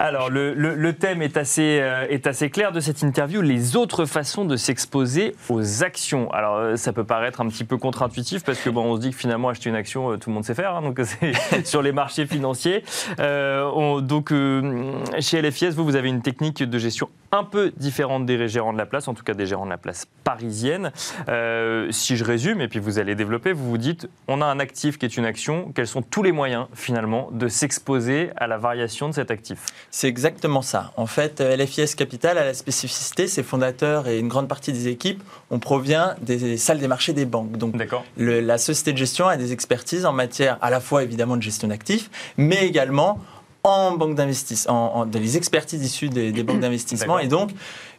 [0.00, 3.76] Alors le, le- le thème est assez, euh, est assez clair de cette interview, les
[3.76, 6.30] autres façons de s'exposer aux actions.
[6.32, 9.10] Alors euh, ça peut paraître un petit peu contre-intuitif parce que bon, on se dit
[9.12, 11.80] que finalement acheter une action, euh, tout le monde sait faire, hein, donc c'est sur
[11.80, 12.82] les marchés financiers.
[13.20, 17.72] Euh, on- donc euh, chez LFIS, vous, vous avez une technique de gestion un peu
[17.76, 20.90] différente des gérants de la place, en tout cas des gérants de la place parisienne.
[21.28, 24.58] Euh, si je résume, et puis vous allez développer, vous vous dites, on a un
[24.58, 28.56] actif qui est une action, quels sont tous les moyens finalement de s'exposer à la
[28.56, 29.66] variation de cet actif?
[29.90, 30.92] C'est exactement ça.
[30.96, 34.88] En fait, euh, LFIS Capital a la spécificité, ses fondateurs et une grande partie des
[34.88, 37.58] équipes, on provient des salles des marchés des banques.
[37.58, 37.74] Donc,
[38.16, 41.42] le- la société de gestion a des expertises en matière à la fois évidemment de
[41.42, 43.18] gestion d'actifs, mais également
[43.64, 47.50] en banque d'investissement, en, en- des expertises issues des, des banques d'investissement, et donc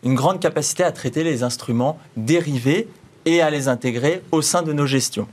[0.04, 2.88] une grande capacité à traiter les instruments dérivés
[3.26, 5.28] et à les intégrer au sein de nos gestions.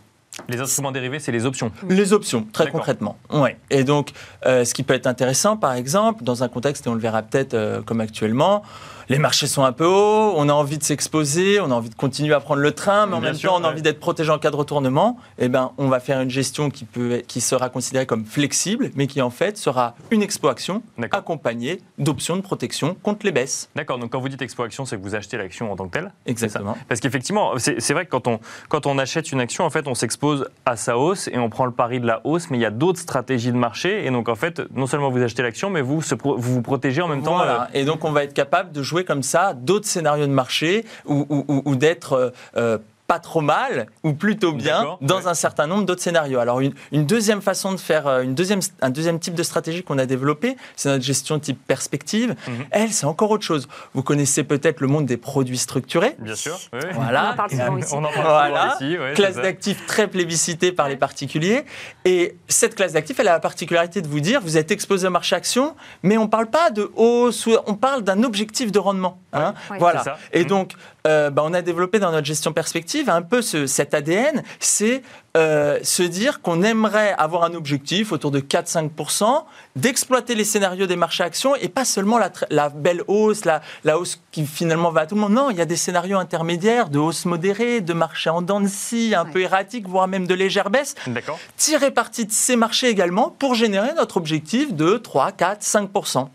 [0.48, 1.70] Les instruments dérivés, c'est les options.
[1.90, 3.18] Les options, très concrètement.
[3.30, 3.58] Ouais.
[3.68, 4.12] Et donc,
[4.46, 7.20] euh, ce qui peut être intéressant, par exemple, dans un contexte, et on le verra
[7.20, 8.62] peut-être euh, comme actuellement,
[9.08, 11.94] les marchés sont un peu hauts, on a envie de s'exposer, on a envie de
[11.94, 13.72] continuer à prendre le train, mais en Bien même sûr, temps, on a ouais.
[13.72, 15.18] envie d'être protégé en cas de retournement.
[15.38, 19.06] Eh ben, on va faire une gestion qui, peut, qui sera considérée comme flexible, mais
[19.06, 23.68] qui en fait sera une expo-action accompagnée d'options de protection contre les baisses.
[23.76, 25.92] D'accord, donc quand vous dites expo action, c'est que vous achetez l'action en tant que
[25.98, 26.76] telle Exactement.
[26.88, 29.94] Parce qu'effectivement, c'est vrai que quand on, quand on achète une action, en fait, on
[29.94, 32.66] s'expose à sa hausse et on prend le pari de la hausse, mais il y
[32.66, 34.04] a d'autres stratégies de marché.
[34.06, 37.02] Et donc, en fait, non seulement vous achetez l'action, mais vous, se vous vous protégez
[37.02, 37.36] en même temps.
[37.36, 37.62] Voilà.
[37.74, 40.84] euh, Et donc, on va être capable de jouer comme ça d'autres scénarios de marché
[41.06, 42.78] ou d'être euh, euh,
[43.12, 45.26] pas trop mal ou plutôt bien dans ouais.
[45.26, 46.38] un certain nombre d'autres scénarios.
[46.38, 49.82] Alors, une, une deuxième façon de faire, euh, une deuxième, un deuxième type de stratégie
[49.82, 52.34] qu'on a développé, c'est notre gestion type perspective.
[52.48, 52.54] Mhm.
[52.70, 53.68] Elle, c'est encore autre chose.
[53.92, 56.16] Vous connaissez peut-être le monde des produits structurés.
[56.20, 56.58] Bien sûr.
[56.72, 56.80] oui.
[56.94, 57.26] Voilà.
[57.28, 57.92] On en parle souvent ici.
[57.94, 58.62] On en parle Voilà.
[58.78, 58.98] souvent ici.
[58.98, 61.66] ouais, classe d'actifs très plébiscitée par les particuliers.
[62.06, 65.10] Et cette classe d'actifs, elle a la particularité de vous dire, vous êtes exposé au
[65.10, 68.78] marché action, mais on ne parle pas de hausse, ou- on parle d'un objectif de
[68.78, 69.18] rendement.
[69.34, 69.52] hein.
[69.70, 69.76] Ouais.
[69.78, 70.02] Voilà.
[70.32, 70.46] Et Mhm.
[70.48, 70.72] donc,
[71.06, 75.02] euh, bah, on a développé dans notre gestion perspective un peu ce- cet ADN, c'est
[75.36, 79.44] euh, se dire qu'on aimerait avoir un objectif autour de 4-5%,
[79.76, 82.18] d'exploiter les scénarios des marchés actions et pas seulement
[82.50, 85.32] la, belle hausse, la, la hausse qui finalement va à tout le monde.
[85.32, 88.68] Non, il y a des scénarios intermédiaires de hausse modérée, de marché en dents de
[88.68, 89.30] scie, un Ouais.
[89.32, 91.38] peu erratique, voire même de légère baisse D'accord.
[91.56, 96.28] tirer parti de ces marchés également pour générer notre objectif de 3, 4, 5%.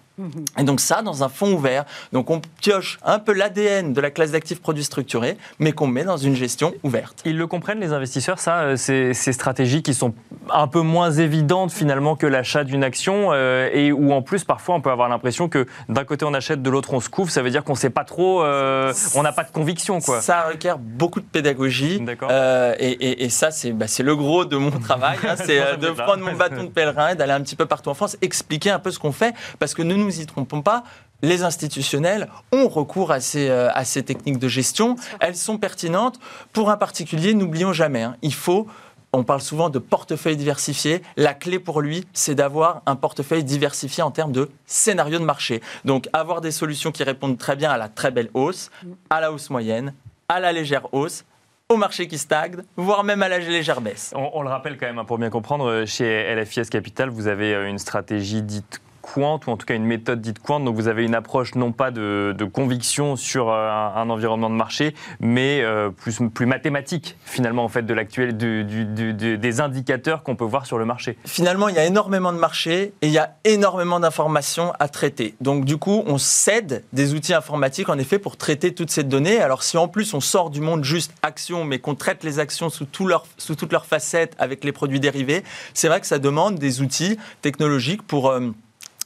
[0.60, 1.86] Et donc ça, dans un fonds ouvert.
[2.14, 6.04] Donc on pioche un peu l'ADN de la classe d'actifs produits structurés, mais qu'on met
[6.04, 7.22] dans une gestion ouverte.
[7.26, 10.14] Ils le comprennent, les investisseurs, ça, euh, ces, ces stratégies qui sont
[10.52, 14.76] un peu moins évidentes finalement que l'achat d'une action euh, et où en plus parfois
[14.76, 17.30] on peut avoir l'impression que d'un côté on achète, de l'autre on se couvre.
[17.32, 20.22] Ça veut dire qu'on ne sait pas trop, euh, on n'a pas de conviction quoi.
[20.22, 22.00] Ça requiert beaucoup de pédagogie.
[22.02, 22.30] D'accord.
[22.32, 25.18] Euh, et, et- et ça, c'est bah, le gros de mon travail.
[25.28, 27.94] hein, c'est de prendre mon bâton de pèlerin et d'aller un petit peu partout en
[27.94, 29.34] France, expliquer un peu ce qu'on fait.
[29.60, 30.84] Parce que ne nous y trompons pas,
[31.22, 34.96] les institutionnels ont recours à ces, euh, à ces techniques de gestion.
[35.20, 36.20] Elles sont pertinentes.
[36.54, 38.68] Pour un particulier, n'oublions jamais, hein, il faut
[39.14, 41.02] on parle souvent de portefeuille diversifié.
[41.16, 45.62] La clé pour lui, c'est d'avoir un portefeuille diversifié en termes de scénario de marché.
[45.86, 48.70] Donc, avoir des solutions qui répondent très bien à la très belle hausse,
[49.10, 49.94] à la hausse moyenne,
[50.28, 51.24] à la légère hausse,
[51.70, 54.14] au marché qui stagne, voire même à la légère baisse.
[54.16, 57.28] On, on le rappelle quand même, hein, pour bien comprendre, euh, chez LFIS Capital, vous
[57.28, 58.82] avez euh, une stratégie dite
[59.14, 60.60] quant, ou en tout cas une méthode dite quant.
[60.60, 64.96] Donc vous avez une approche non pas de, conviction sur euh, un, environnement de marché,
[65.20, 70.66] mais euh, plus, plus mathématique finalement en fait de l'actuel, des indicateurs qu'on peut voir
[70.66, 71.18] sur le marché.
[71.26, 75.36] Finalement, il y a énormément de marchés et il y a énormément d'informations à traiter.
[75.42, 79.40] Donc, du coup, on cède des outils informatiques, en effet, pour traiter toutes ces données.
[79.40, 82.70] Alors, si en plus on sort du monde juste actions, mais qu'on traite les actions
[82.70, 85.44] sous, tout leur- sous toutes leurs facettes avec les produits dérivés,
[85.74, 88.30] c'est vrai que ça demande des outils technologiques pour...
[88.30, 88.52] euh,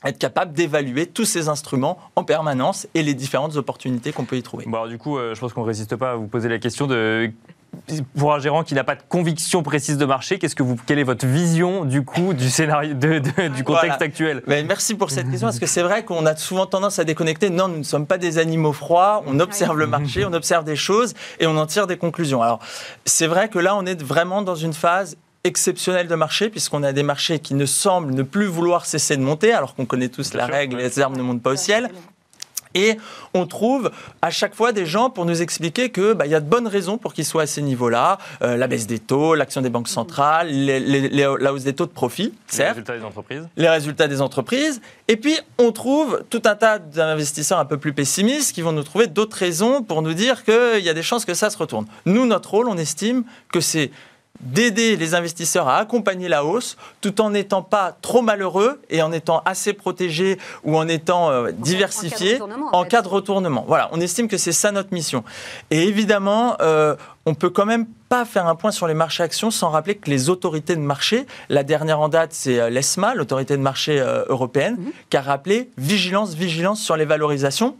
[0.09, 4.43] être capable d'évaluer tous ces instruments en permanence et les différentes opportunités qu'on peut y
[4.43, 4.65] trouver.
[4.67, 6.57] Bon, alors, du coup, euh, je pense qu'on ne résiste pas à vous poser la
[6.59, 7.31] question de.
[8.17, 10.99] Pour un gérant qui n'a pas de conviction précise de marché, qu'est-ce que vous, quelle
[10.99, 14.03] est votre vision du coup du scénario, de- de- du contexte Voilà.
[14.03, 14.43] actuel?
[14.45, 17.49] Mais merci pour cette question, parce que c'est vrai qu'on a souvent tendance à déconnecter.
[17.49, 20.75] Non, nous ne sommes pas des animaux froids, on observe le marché, on observe des
[20.75, 22.41] choses et on en tire des conclusions.
[22.41, 22.59] Alors,
[23.05, 26.93] c'est vrai que là, on est vraiment dans une phase exceptionnelle de marché, puisqu'on a
[26.93, 30.33] des marchés qui ne semblent ne plus vouloir cesser de monter, alors qu'on connaît tous
[30.33, 30.83] la sûr, règle, ouais.
[30.83, 31.89] les arbres ne montent pas au ciel.
[32.73, 32.97] Et
[33.33, 36.47] on trouve à chaque fois des gens pour nous expliquer que bah, y a de
[36.47, 38.17] bonnes raisons pour qu'ils soient à ces niveaux-là.
[38.43, 41.73] Euh, la baisse des taux, l'action des banques centrales, les- les- les- la hausse des
[41.73, 44.79] taux de profit, Les certes résultats des entreprises les résultats des entreprises.
[45.09, 48.83] Et puis, on trouve tout un tas d'investisseurs un peu plus pessimistes qui vont nous
[48.83, 51.87] trouver d'autres raisons pour nous dire qu'il y a des chances que ça se retourne.
[52.05, 53.91] Nous, notre rôle, on estime que c'est
[54.41, 59.11] d'aider les investisseurs à accompagner la hausse tout en n'étant pas trop malheureux et en
[59.11, 62.89] étant assez protégés ou en étant euh, diversifiés retournement, en en fait.
[62.89, 63.65] cas de retournement.
[63.67, 65.23] Voilà, on estime que c'est ça notre mission.
[65.69, 69.51] Et évidemment, euh, on peut quand même pas faire un point sur les marchés actions
[69.51, 73.55] sans rappeler que les autorités de marché, la dernière en date, c'est euh, l'ESMA, l'autorité
[73.55, 74.77] de marché euh, européenne,
[75.09, 77.77] qui a rappelé vigilance, vigilance sur les valorisations.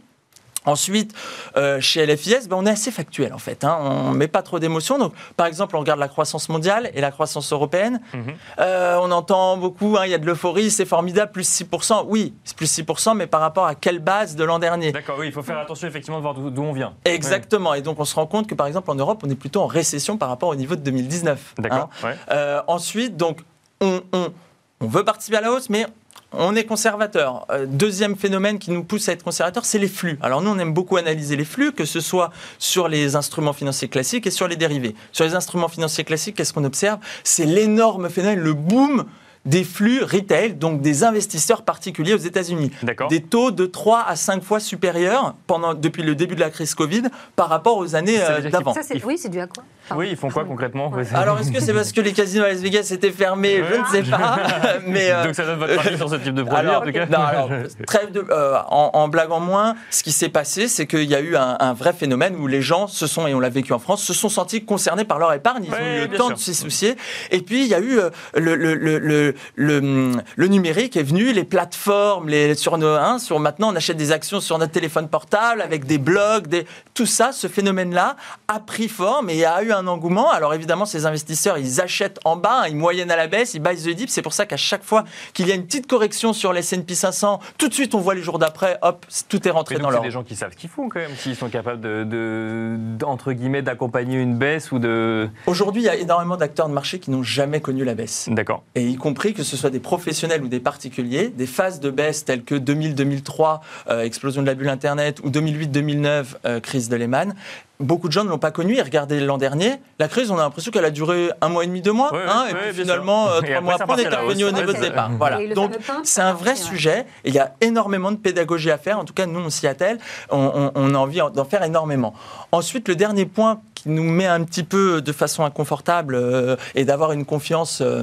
[0.64, 1.12] Ensuite,
[1.56, 3.64] euh, chez LFIS, ben, on est assez factuel en fait.
[3.64, 3.76] hein.
[3.80, 4.98] On ne met pas trop d'émotions.
[4.98, 8.00] Donc, par exemple, on regarde la croissance mondiale et la croissance européenne.
[8.14, 8.34] Mhm.
[8.60, 12.04] Euh, on entend beaucoup, hein, il y a de l'euphorie, c'est formidable, plus 6%.
[12.06, 15.26] Oui, c'est plus 6%, mais par rapport à quelle base de l'an dernier D'accord, oui,
[15.26, 16.94] il faut faire attention effectivement de voir d'où on vient.
[17.04, 17.74] Exactement.
[17.74, 19.66] Et donc, on se rend compte que, par exemple, en Europe, on est plutôt en
[19.66, 21.38] récession par rapport au niveau de 2019.
[21.38, 21.38] Ouais.
[21.58, 21.62] hein.
[21.68, 21.90] D'accord.
[22.04, 22.16] ouais.
[22.30, 23.40] Euh, ensuite, donc,
[23.80, 24.32] on, on-
[24.80, 25.86] on veut participer à la hausse, mais
[26.34, 27.46] on est conservateur.
[27.50, 30.18] Euh, deuxième phénomène qui nous pousse à être conservateur, c'est les flux.
[30.22, 33.88] Alors nous, on aime beaucoup analyser les flux, que ce soit sur les instruments financiers
[33.88, 34.94] classiques et sur les dérivés.
[35.12, 36.98] Sur les instruments financiers classiques, qu'est-ce qu'on observe?
[37.24, 39.04] C'est l'énorme phénomène, le boom
[39.44, 42.70] des flux retail, donc des investisseurs particuliers aux États-Unis.
[42.82, 43.08] D'accord.
[43.08, 46.74] Des taux de 3 à 5 fois supérieurs pendant, depuis le début de la crise
[46.74, 47.02] Covid
[47.34, 48.72] par rapport aux années euh, d'avant.
[48.72, 49.64] Ça, c'est, oui, c'est dû à quoi?
[49.94, 51.04] Oui, ils font quoi concrètement Ouais.
[51.14, 54.04] Alors, est-ce que c'est parce que les casinos à Las Vegas étaient fermés Je ne
[54.04, 54.38] sais pas.
[54.86, 56.92] Mais, euh, Donc ça donne votre avis sur ce type de produit alors, en tout
[56.92, 57.50] cas non, alors,
[57.86, 61.14] trêve de, euh, en, en blague en moins, ce qui s'est passé, c'est qu'il y
[61.14, 63.72] a eu un, un vrai phénomène où les gens se sont, et on l'a vécu
[63.72, 65.64] en France, se sont sentis concernés par leur épargne.
[65.64, 66.36] Ils Ouais, ont eu le temps sûr.
[66.36, 66.96] de s'y soucier.
[67.30, 71.02] Et puis, il y a eu euh, le, le, le, le, le- le numérique est
[71.02, 74.72] venu, les plateformes, les, sur, nos, hein, sur maintenant, on achète des actions sur notre
[74.72, 78.16] téléphone portable avec des blogs, des, tout ça, ce phénomène-là
[78.48, 80.30] a pris forme et a eu un engouement.
[80.30, 83.76] Alors évidemment, ces investisseurs, ils achètent en bas, ils moyennent à la baisse, ils buy
[83.76, 84.10] the dip.
[84.10, 87.40] C'est pour ça qu'à chaque fois qu'il y a une petite correction sur l'S&P 500,
[87.58, 89.90] tout de suite, on voit les jours d'après, hop, tout est rentré Mais dans donc
[89.90, 90.06] c'est l'ordre.
[90.06, 93.62] des gens qui savent ce qu'ils font quand même, s'ils sont capables de, entre guillemets
[93.62, 95.28] d'accompagner une baisse ou de.
[95.46, 98.28] Aujourd'hui, il y a énormément d'acteurs de marché qui n'ont jamais connu la baisse.
[98.30, 98.62] D'accord.
[98.74, 102.24] Et y compris que ce soit des professionnels ou des particuliers, des phases de baisse
[102.24, 107.34] telles que 2000-2003, euh, explosion de la bulle Internet, ou 2008-2009, euh, crise de Lehman,
[107.82, 108.76] beaucoup de gens ne l'ont pas connu.
[108.76, 111.66] Et regardez l'an dernier, la crise, on a l'impression qu'elle a duré un mois et
[111.66, 112.10] demi, deux mois.
[112.14, 113.34] Hein, et puis finalement, sûr.
[113.34, 115.10] euh, Et trois après, mois après, on est revenu au niveau de c'est départ.
[115.18, 115.54] Voilà.
[115.54, 115.72] Donc,
[116.04, 117.06] c'est un vrai sujet.
[117.24, 118.98] Et il y a énormément de pédagogie à faire.
[118.98, 119.98] En tout cas, nous, on s'y attelle.
[120.30, 122.14] On, on- on a envie d'en faire énormément.
[122.52, 126.84] Ensuite, le dernier point qui nous met un petit peu de façon inconfortable euh, et
[126.84, 128.02] d'avoir une confiance euh,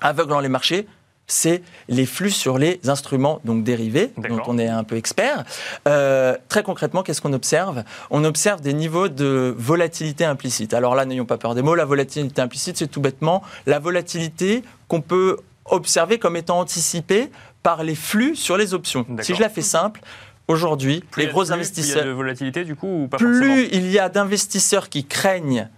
[0.00, 0.86] aveugle dans les marchés,
[1.26, 5.44] c'est les flux sur les instruments donc dérivés, dont on est un peu expert.
[5.88, 7.82] Euh, très concrètement, qu'est-ce qu'on observe?
[8.10, 10.74] On observe des niveaux de volatilité implicite.
[10.74, 11.74] Alors là, n'ayons pas peur des mots.
[11.74, 17.30] La volatilité implicite, c'est tout bêtement la volatilité qu'on peut observer comme étant anticipée
[17.62, 19.04] par les flux sur les options.
[19.20, 20.00] Si je la fais simple,
[20.48, 23.08] aujourd'hui, Plus les gros flux, investisseurs Plus il y a de volatilité, du coup, ou
[23.08, 23.40] pas forcément?
[23.40, 25.68] plus il y a d'investisseurs qui craignent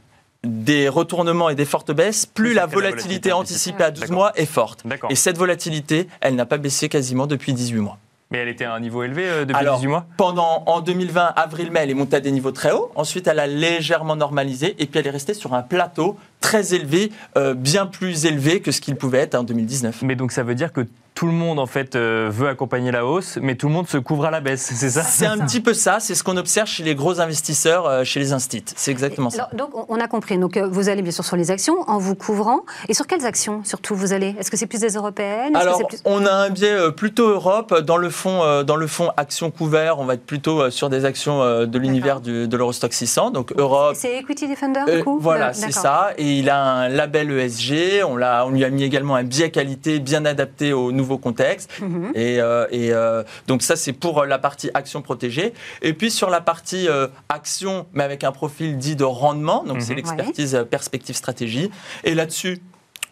[0.45, 4.17] des retournements et des fortes baisses, plus Plus la volatilité anticipée à 12 D'accord.
[4.17, 4.85] mois est forte.
[5.11, 7.99] Et cette volatilité, elle n'a pas baissé quasiment depuis 18 mois.
[8.31, 10.07] Mais elle était à un niveau élevé euh, depuis Alors, 18 mois?
[10.19, 12.93] Pendant, en 2020, avril-mai, elle est montée à des niveaux très hauts.
[12.95, 14.77] Ensuite, elle a légèrement normalisé.
[14.79, 18.71] Et puis, elle est restée sur un plateau très élevé, euh, bien plus élevé que
[18.71, 20.03] ce qu'il pouvait être en 2019.
[20.03, 20.87] Mais donc ça veut dire que
[21.19, 23.99] tout le monde en fait euh, veut accompagner la hausse, mais tout le monde se
[23.99, 25.99] couvre à la baisse, c'est ça C'est un petit peu ça.
[25.99, 28.63] C'est ce qu'on observe chez les gros investisseurs, euh, chez les instits.
[28.77, 29.49] C'est exactement ça.
[29.53, 30.39] Alors, donc, on- a compris.
[30.39, 32.61] Donc, euh, vous allez bien sûr sur les actions en vous couvrant.
[32.89, 34.37] Et sur quelles actions, surtout, vous allez?
[34.39, 35.57] Est-ce que c'est plus des européennes?
[35.57, 37.77] Alors, plus- on a un biais euh, plutôt Europe.
[37.81, 40.89] Dans le fond, euh, dans le fond action couvert, on va être plutôt euh, sur
[40.89, 43.33] des actions euh, de l'univers de l'Eurostock 600.
[43.33, 43.97] Donc Europe.
[43.99, 45.19] C'est Equity Defender, euh, du coup?
[45.21, 46.11] voilà, c'est ça.
[46.17, 48.05] Et il a un label ESG.
[48.07, 51.71] On, l'a- on lui a mis également un biais qualité bien adapté au nouveau contexte.
[51.81, 52.13] Mhm.
[52.15, 55.55] Et, euh, et, euh, donc ça, c'est pour euh, la partie action protégée.
[55.83, 59.81] Et puis sur la partie euh, action, mais avec un profil dit de rendement, donc
[59.81, 59.97] c'est Mhm.
[59.97, 61.71] l'expertise perspective stratégie.
[62.05, 62.61] Et là-dessus,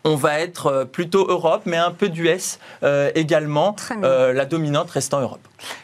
[0.07, 4.91] on va être euh, plutôt Europe, mais un peu d'US euh, également, euh, la dominante
[4.91, 5.41] restant Europe.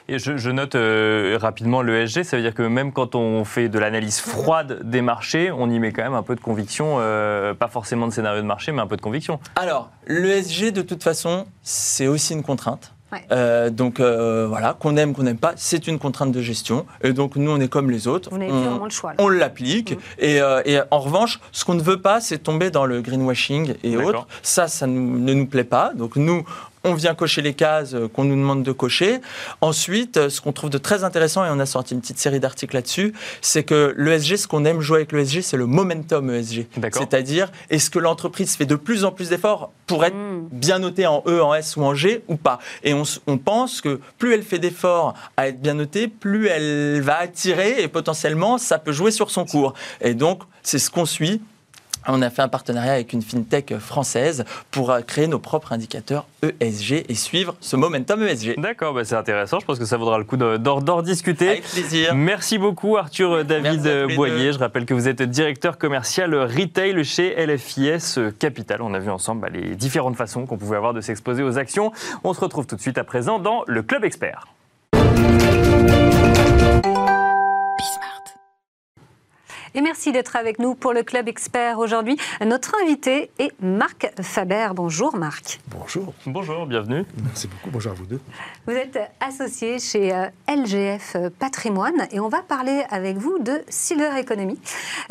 [0.08, 3.44] Et je, je note euh, rapidement le SG, ça veut dire que même quand on
[3.44, 6.96] fait de l'analyse froide des marchés, on y met quand même un peu de conviction,
[7.00, 9.40] euh, pas forcément de scénario de marché, mais un peu de conviction.
[9.56, 12.92] Alors, l'ESG, de toute façon, c'est aussi une contrainte.
[13.12, 13.22] Ouais.
[13.30, 16.86] Euh, donc euh, voilà, qu'on aime, qu'on n'aime pas, c'est une contrainte de gestion.
[17.04, 18.30] Et donc nous, on est comme les autres.
[18.30, 19.10] Vous n'avez On- plus vraiment le choix.
[19.10, 19.16] là.
[19.18, 19.96] on l'applique.
[20.18, 23.74] Et, euh, et en revanche, ce qu'on ne veut pas, c'est tomber dans le greenwashing
[23.82, 24.26] et autres.
[24.42, 25.92] Ça, ça nous- ne nous plaît pas.
[25.94, 26.44] Donc nous,
[26.84, 29.20] on vient cocher les cases euh, qu'on nous demande de cocher.
[29.60, 32.40] Ensuite, euh, ce qu'on trouve de très intéressant, et on a sorti une petite série
[32.40, 36.66] d'articles là-dessus, c'est que l'ESG, ce qu'on aime jouer avec l'ESG, c'est le momentum ESG.
[36.76, 37.02] D'accord.
[37.02, 40.48] C'est-à-dire, est-ce que l'entreprise fait de plus en plus d'efforts pour être Mm.
[40.52, 42.58] bien notée en E, en S ou en G ou pas?
[42.82, 47.00] Et on, on pense que plus elle fait d'efforts à être bien notée, plus elle
[47.00, 49.74] va attirer et potentiellement ça peut jouer sur son cours.
[50.00, 51.40] Et donc, c'est ce qu'on suit.
[52.08, 56.26] On a fait un partenariat avec une fintech française pour euh, créer nos propres indicateurs
[56.60, 58.58] ESG et suivre ce momentum ESG.
[58.58, 61.48] D'accord, bah c'est intéressant, je pense que ça vaudra le coup de- d'en discuter.
[61.48, 62.14] Avec plaisir.
[62.14, 64.52] Merci beaucoup Arthur David tous les Boyer.
[64.52, 68.82] Je rappelle que vous êtes directeur commercial retail chez LFIS Capital.
[68.82, 71.92] On a vu ensemble bah, les différentes façons qu'on pouvait avoir de s'exposer aux actions.
[72.24, 74.46] On se retrouve tout de suite à présent dans le Club Expert.
[79.74, 82.18] Et merci d'être avec nous pour le Club Expert aujourd'hui.
[82.44, 84.68] Notre invité est Marc Faber.
[84.74, 85.60] Bonjour Marc.
[85.68, 87.04] Bonjour, Bonjour, bienvenue.
[87.24, 88.20] merci beaucoup, bonjour à vous deux.
[88.66, 94.10] Vous êtes associé chez euh, LGF Patrimoine et on va parler avec vous de Silver
[94.20, 94.58] Economy.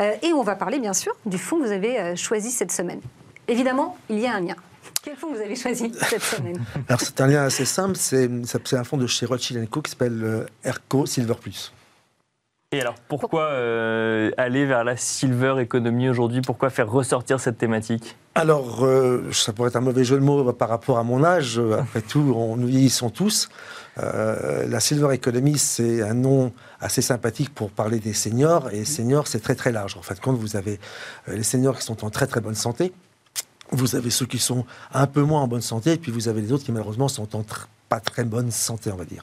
[0.00, 2.70] Euh, Et on va parler bien sûr du fonds que vous avez euh, choisi cette
[2.70, 3.00] semaine.
[3.48, 4.56] Évidemment, il y a un lien.
[5.02, 6.62] Quel fonds vous avez choisi cette semaine?
[6.88, 8.28] Alors c'est un lien assez simple, c'est
[8.74, 11.72] un fonds de chez Rothschild Co qui s'appelle euh, ERCO Silver Plus.
[12.74, 16.40] Et alors, pourquoi euh, aller vers la silver economy aujourd'hui?
[16.40, 18.16] Pourquoi faire ressortir cette thématique?
[18.34, 21.58] Alors, euh, ça pourrait être un mauvais jeu de mots par rapport à mon âge,
[21.58, 23.50] euh, après tout, on, nous vieillissons tous.
[23.98, 26.50] Euh, la Silver Economy, c'est un nom
[26.80, 29.98] assez sympathique pour parler des seniors, et seniors, c'est très très large.
[29.98, 30.80] En de compte, vous avez
[31.28, 32.94] euh, les seniors qui sont en très très bonne santé,
[33.70, 34.64] vous avez ceux qui sont
[34.94, 37.36] un peu moins en bonne santé, et puis vous avez les autres qui malheureusement sont
[37.36, 39.22] en tr- pas très bonne santé, on va dire.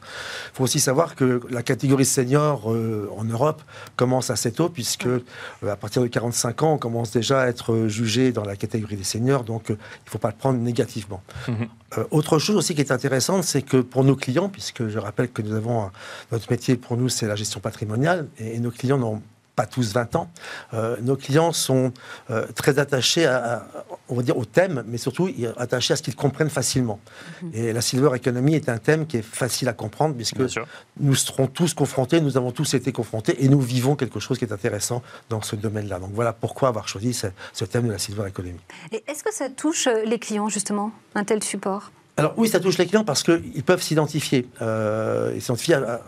[0.51, 3.63] Il faut aussi savoir que la catégorie senior euh, en Europe
[3.95, 5.24] commence assez tôt, puisque euh,
[5.67, 8.95] à partir de 45 ans, on commence déjà à être euh, jugé dans la catégorie
[8.95, 11.24] des seniors, donc euh, il ne faut pas le prendre négativement.
[11.47, 11.67] Mhm.
[12.11, 15.41] Autre chose aussi qui est intéressante, c'est que pour nos clients, puisque je rappelle que
[15.41, 15.91] nous avons un-
[16.32, 19.24] notre métier pour nous, c'est la gestion patrimoniale, et, et nos clients n'ont
[19.60, 20.32] pas tous 20 ans,
[20.74, 21.91] euh, nos clients sont
[22.32, 23.64] euh, très attachés à, à-
[24.07, 26.99] on va dire, au thème, mais surtout attaché à ce qu'ils comprennent facilement.
[27.41, 27.51] Mhm.
[27.53, 30.39] Et la Silver Economy est un thème qui est facile à comprendre, puisque
[30.97, 34.45] nous serons tous confrontés, nous avons tous été confrontés, et nous vivons quelque chose qui
[34.45, 35.99] est intéressant dans ce domaine-là.
[35.99, 38.60] Donc voilà pourquoi avoir choisi ce, ce thème de la Silver Economy.
[38.93, 41.91] Et est-ce que ça touche euh, les clients, justement, un tel support?
[42.16, 44.47] Alors oui, ça touche les clients parce qu'ils peuvent s'identifier.
[44.62, 45.99] Euh, ils s'identifier à, à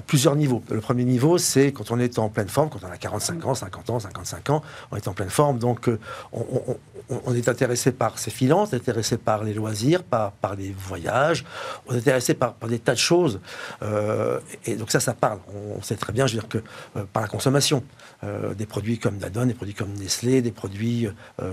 [0.00, 0.62] plusieurs niveaux.
[0.70, 3.54] Le premier niveau, c'est quand on est en pleine forme, quand on a 45 ans,
[3.54, 5.98] 50 ans, 55 ans, on est en pleine forme, donc euh,
[7.26, 10.72] on, est intéressé par ses finances, on est intéressé par les loisirs, par, par les
[10.72, 11.44] voyages,
[11.86, 13.40] on est intéressé par, des tas de choses.
[13.82, 15.40] Euh, et donc ça, ça parle.
[15.76, 16.58] On sait très bien, je veux dire, que
[16.96, 17.82] euh, par la consommation,
[18.56, 21.08] des produits comme Danone, des produits comme Nestlé, des produits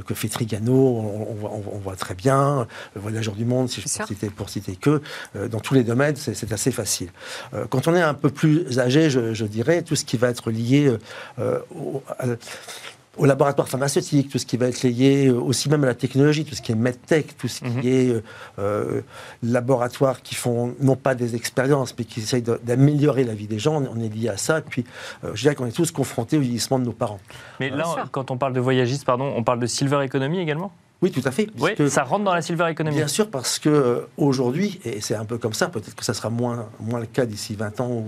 [0.06, 4.30] que fait Trigano, on, voit, très bien, le Voyageur du Monde, si je peux citer,
[4.30, 5.02] pour citer que,
[5.48, 7.10] dans tous les domaines, c'est assez facile.
[7.72, 10.92] quand on est un peu plus âgé, je, dirais, tout ce qui va être lié
[11.40, 15.94] euh, au, laboratoire pharmaceutique, tout ce qui va être lié euh, aussi même à la
[15.94, 17.82] technologie, tout ce qui est medtech, tout ce qui mhm.
[17.84, 18.24] est
[18.60, 19.02] euh,
[19.44, 23.84] laboratoires qui font non pas des expériences, mais qui essayent d'améliorer la vie des gens.
[23.84, 24.60] On est lié à ça.
[24.60, 24.86] Et puis,
[25.34, 27.20] je dirais qu'on est tous confrontés au vieillissement de nos parents.
[27.60, 30.72] Mais là, quand on parle de voyagistes, pardon, on parle de silver economy également?
[31.02, 31.48] Oui, tout à fait.
[31.58, 32.98] Oui, ça rentre dans la silver economy.
[32.98, 36.14] Bien sûr, parce que euh, aujourd'hui, et c'est un peu comme ça, peut-être que ça
[36.14, 38.04] sera moins, moins le cas d'ici 20 ans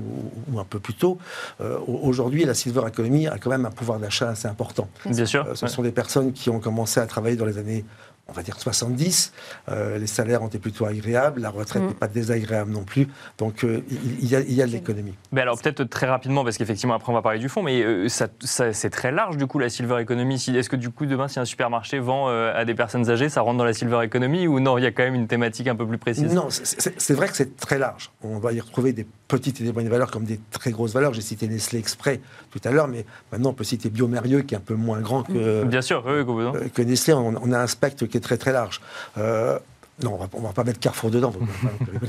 [0.52, 1.18] ou, un peu plus tôt,
[1.62, 4.89] euh, aujourd'hui, la silver economy a quand même un pouvoir d'achat assez important.
[5.06, 5.46] Bien sûr.
[5.46, 7.86] Euh, ce sont des personnes qui ont commencé à travailler dans les années
[8.32, 9.34] on va dire 70.
[9.70, 11.88] Euh, les salaires ont été plutôt agréables, la retraite mm.
[11.88, 13.08] n'est pas désagréable non plus.
[13.38, 15.14] Donc euh, il, y a, de l'économie.
[15.32, 18.08] Mais alors peut-être très rapidement, parce qu'effectivement après on va parler du fond, mais euh,
[18.08, 20.36] ça, c'est très large du coup la silver economy.
[20.36, 23.58] Est-ce que du coup demain si un supermarché vend à des personnes âgées, ça rentre
[23.58, 25.86] dans la silver economy ou non Il y a quand même une thématique un peu
[25.86, 26.34] plus précise?
[26.34, 28.12] Non, c'est vrai que c'est très large.
[28.24, 31.14] On va y retrouver des petites et des moyennes valeurs comme des très grosses valeurs.
[31.14, 32.22] J'ai cité Nestlé Exprès
[32.52, 35.24] tout à l'heure, mais maintenant on peut citer Biomérieux qui est un peu moins grand
[35.24, 37.14] que, Bien sûr, que Nestlé.
[37.14, 38.82] On, on, a un spectre qui est très très large.
[39.17, 39.59] Euh,
[40.03, 41.34] non, on ne va pas mettre Carrefour dedans.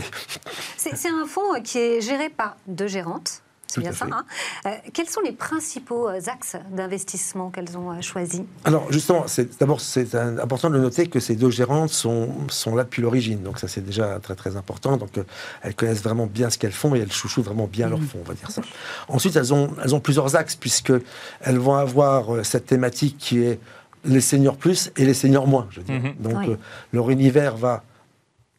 [0.77, 3.43] C'est un fonds qui est géré par deux gérantes.
[3.67, 4.07] C'est bien ça.
[4.11, 4.25] Hein.
[4.67, 8.43] Euh, quels sont les principaux euh, axes d'investissement qu'elles ont choisis?
[8.65, 9.25] Alors justement,
[9.61, 13.59] d'abord c'est important de noter que ces deux gérantes sont, sont là depuis l'origine, donc
[13.59, 14.99] ça c'est déjà très très important.
[14.99, 15.19] Donc
[15.63, 18.07] elles connaissent vraiment bien ce qu'elles font et elles chouchoutent vraiment bien leur mmh.
[18.07, 18.61] fonds, on va dire ça.
[19.09, 20.93] Ensuite, elles ont, elles ont plusieurs axes puisque
[21.41, 23.59] elles vont avoir cette thématique qui est
[24.05, 25.67] les seniors plus et les seniors moins.
[25.71, 25.93] Je dis.
[25.93, 26.15] Mhm.
[26.19, 26.57] Donc euh,
[26.93, 27.85] leur univers va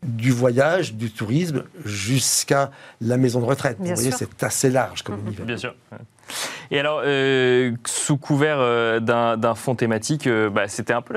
[0.02, 3.78] du voyage, du tourisme, jusqu'à la maison de retraite.
[3.80, 5.28] Vous voyez, c'est assez large comme mhm.
[5.28, 5.46] univers.
[5.46, 5.76] Bien sûr.
[6.72, 11.16] Et alors, euh, sous couvert euh, d'un fonds thématique, bah, c'était un peu,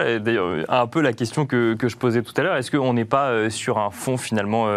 [0.68, 2.56] un peu la question que, que je posais tout à l'heure.
[2.56, 4.68] Est-ce qu'on n'est pas sur un fonds finalement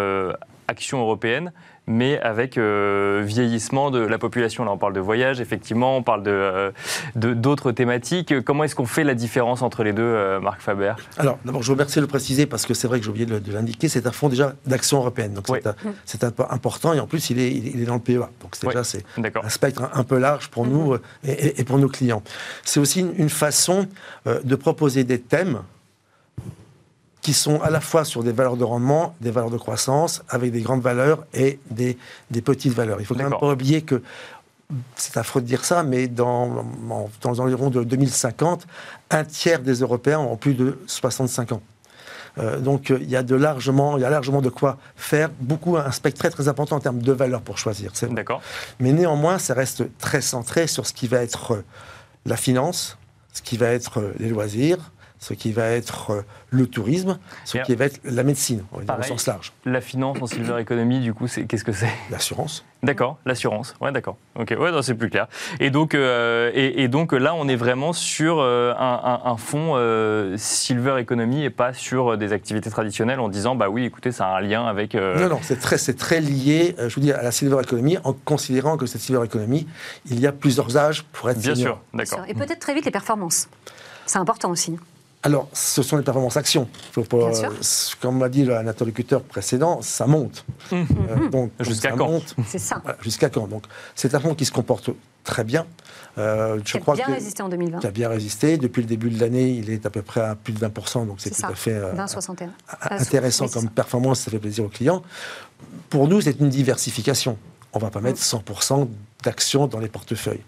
[0.66, 1.52] action européenne
[1.90, 4.64] mais avec euh, vieillissement de la population.
[4.64, 6.70] Là, on parle de voyage, effectivement, on parle euh,
[7.16, 8.40] de, d'autres thématiques.
[8.44, 10.94] Comment est-ce qu'on fait la différence entre les deux, euh, Marc Faber?
[11.18, 13.26] Alors, d'abord, je vous remercie de le préciser parce que c'est vrai que j'ai oublié
[13.26, 13.88] de, l'indiquer.
[13.88, 15.34] C'est un fonds déjà d'action européenne.
[15.34, 15.46] Donc,
[16.04, 18.30] c'est, un, important et en plus, il est, il est dans le PEA.
[18.40, 21.54] Donc, c'est déjà c'est un spectre un, peu large pour nous mm-hmm.
[21.58, 22.22] et, pour nos clients.
[22.64, 23.88] C'est aussi une façon
[24.26, 25.60] de proposer des thèmes
[27.22, 30.52] qui sont à la fois sur des valeurs de rendement, des valeurs de croissance, avec
[30.52, 31.98] des grandes valeurs et des,
[32.30, 33.00] des petites valeurs.
[33.00, 34.02] Il faut quand même pas oublier que,
[34.96, 36.64] c'est affreux de dire ça, mais dans,
[37.20, 38.66] dans les environs de 2050,
[39.10, 41.62] un tiers des Européens ont plus de 65 ans.
[42.38, 45.30] Euh, donc il y a de largement, il y a largement de quoi faire.
[45.40, 47.92] Beaucoup un spectre très très important en termes de valeurs pour choisir.
[48.10, 48.40] D'accord.
[48.78, 51.64] Mais néanmoins, ça reste très centré sur ce qui va être
[52.26, 52.98] la finance,
[53.32, 57.74] ce qui va être les loisirs, ce qui va être euh, le tourisme, ce qui
[57.74, 59.52] va être la médecine, au sens large.
[59.66, 61.92] La finance en silver economy, du coup, c'est qu'est-ce que c'est?
[62.10, 62.64] L'assurance.
[62.82, 63.74] D'accord, l'assurance.
[63.82, 64.16] Ouais, d'accord.
[64.36, 65.28] Ok, ouais, c'est plus clair.
[65.60, 69.76] Et donc, euh, et, donc là, on est vraiment sur euh, un, fonds
[70.38, 74.38] silver economy et pas sur des activités traditionnelles en disant, bah oui, écoutez, ça a
[74.38, 74.94] un lien avec.
[74.94, 76.74] Non, non, c'est très, c'est très lié.
[76.78, 79.68] je vous dis à la silver economy, en considérant que cette silver economy,
[80.06, 81.38] il y a plusieurs âges pour être.
[81.38, 82.24] Bien sûr, d'accord.
[82.26, 83.48] Et peut-être très vite les performances.
[84.06, 84.78] C'est important aussi
[85.22, 86.66] alors, ce sont les performances actions.
[88.00, 90.46] comme l'a dit l'interlocuteur précédent, ça monte.
[90.72, 90.76] Mmh.
[90.76, 92.82] Euh, donc, jusqu'à quand C'est ça.
[93.02, 93.64] jusqu'à quand Donc,
[93.94, 94.90] c'est un fonds qui se comporte
[95.22, 95.66] très bien.
[96.16, 97.80] Euh, je bien résisté en 2020.
[97.80, 98.56] Qui a bien résisté.
[98.56, 101.20] Depuis le début de l'année, il est à peu près à plus de 20%, donc
[101.20, 101.92] c'est tout à fait euh,
[102.90, 105.02] intéressant comme performance, ça fait plaisir aux clients.
[105.90, 107.36] Pour nous, c'est une diversification.
[107.72, 108.88] On ne va pas mettre 100%
[109.22, 110.42] d'actions dans les portefeuilles.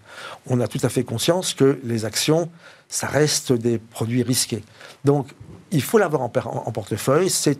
[0.47, 2.49] On a tout à fait conscience que les actions,
[2.89, 4.63] ça reste des produits risqués.
[5.05, 5.33] Donc,
[5.71, 7.29] il faut l'avoir en, en, portefeuille.
[7.29, 7.57] C'est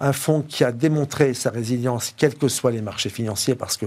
[0.00, 3.86] un fonds qui a démontré sa résilience, quels que soient les marchés financiers, parce que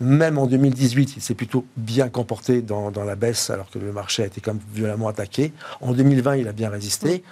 [0.00, 3.92] même en 2018, il s'est plutôt bien comporté dans, dans, la baisse, alors que le
[3.92, 5.52] marché a été comme violemment attaqué.
[5.80, 7.22] En 2020, il a bien résisté.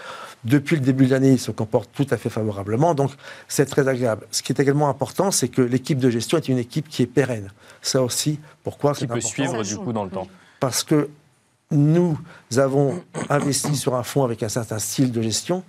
[0.45, 2.95] Depuis le début de l'année, il se comporte tout à fait favorablement.
[2.95, 3.13] Donc,
[3.49, 4.27] c'est très agréable.
[4.31, 7.07] Ce qui est également important, c'est que l'équipe de gestion est une équipe qui est
[7.07, 7.51] pérenne.
[7.81, 10.29] Ça aussi, pourquoi Qui peut suivre du coup dans le temps.
[10.61, 11.09] Parce que
[11.71, 12.19] nous
[12.57, 15.63] avons investi sur un fonds avec un certain style de gestion.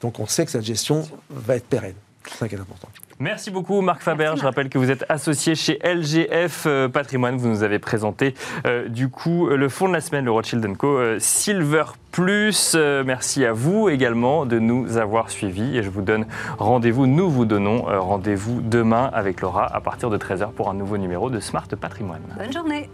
[0.00, 1.94] Donc, on sait que cette gestion va être pérenne.
[2.24, 2.88] C'est ça qui est important.
[3.20, 4.32] Merci beaucoup Marc Faber.
[4.36, 7.36] Je rappelle que vous êtes associé chez LGF euh, Patrimoine.
[7.36, 8.34] Vous nous avez présenté
[8.66, 10.96] euh, du coup le fonds de la semaine, le Rothschild Co.
[10.96, 12.72] Euh, Silver Plus.
[12.74, 16.24] Euh, merci à vous également de nous avoir suivis et je vous donne
[16.58, 20.96] rendez-vous, nous vous donnons rendez-vous demain avec Laura à partir de 13h pour un nouveau
[20.96, 22.22] numéro de Smart Patrimoine.
[22.38, 22.88] Bonne journée.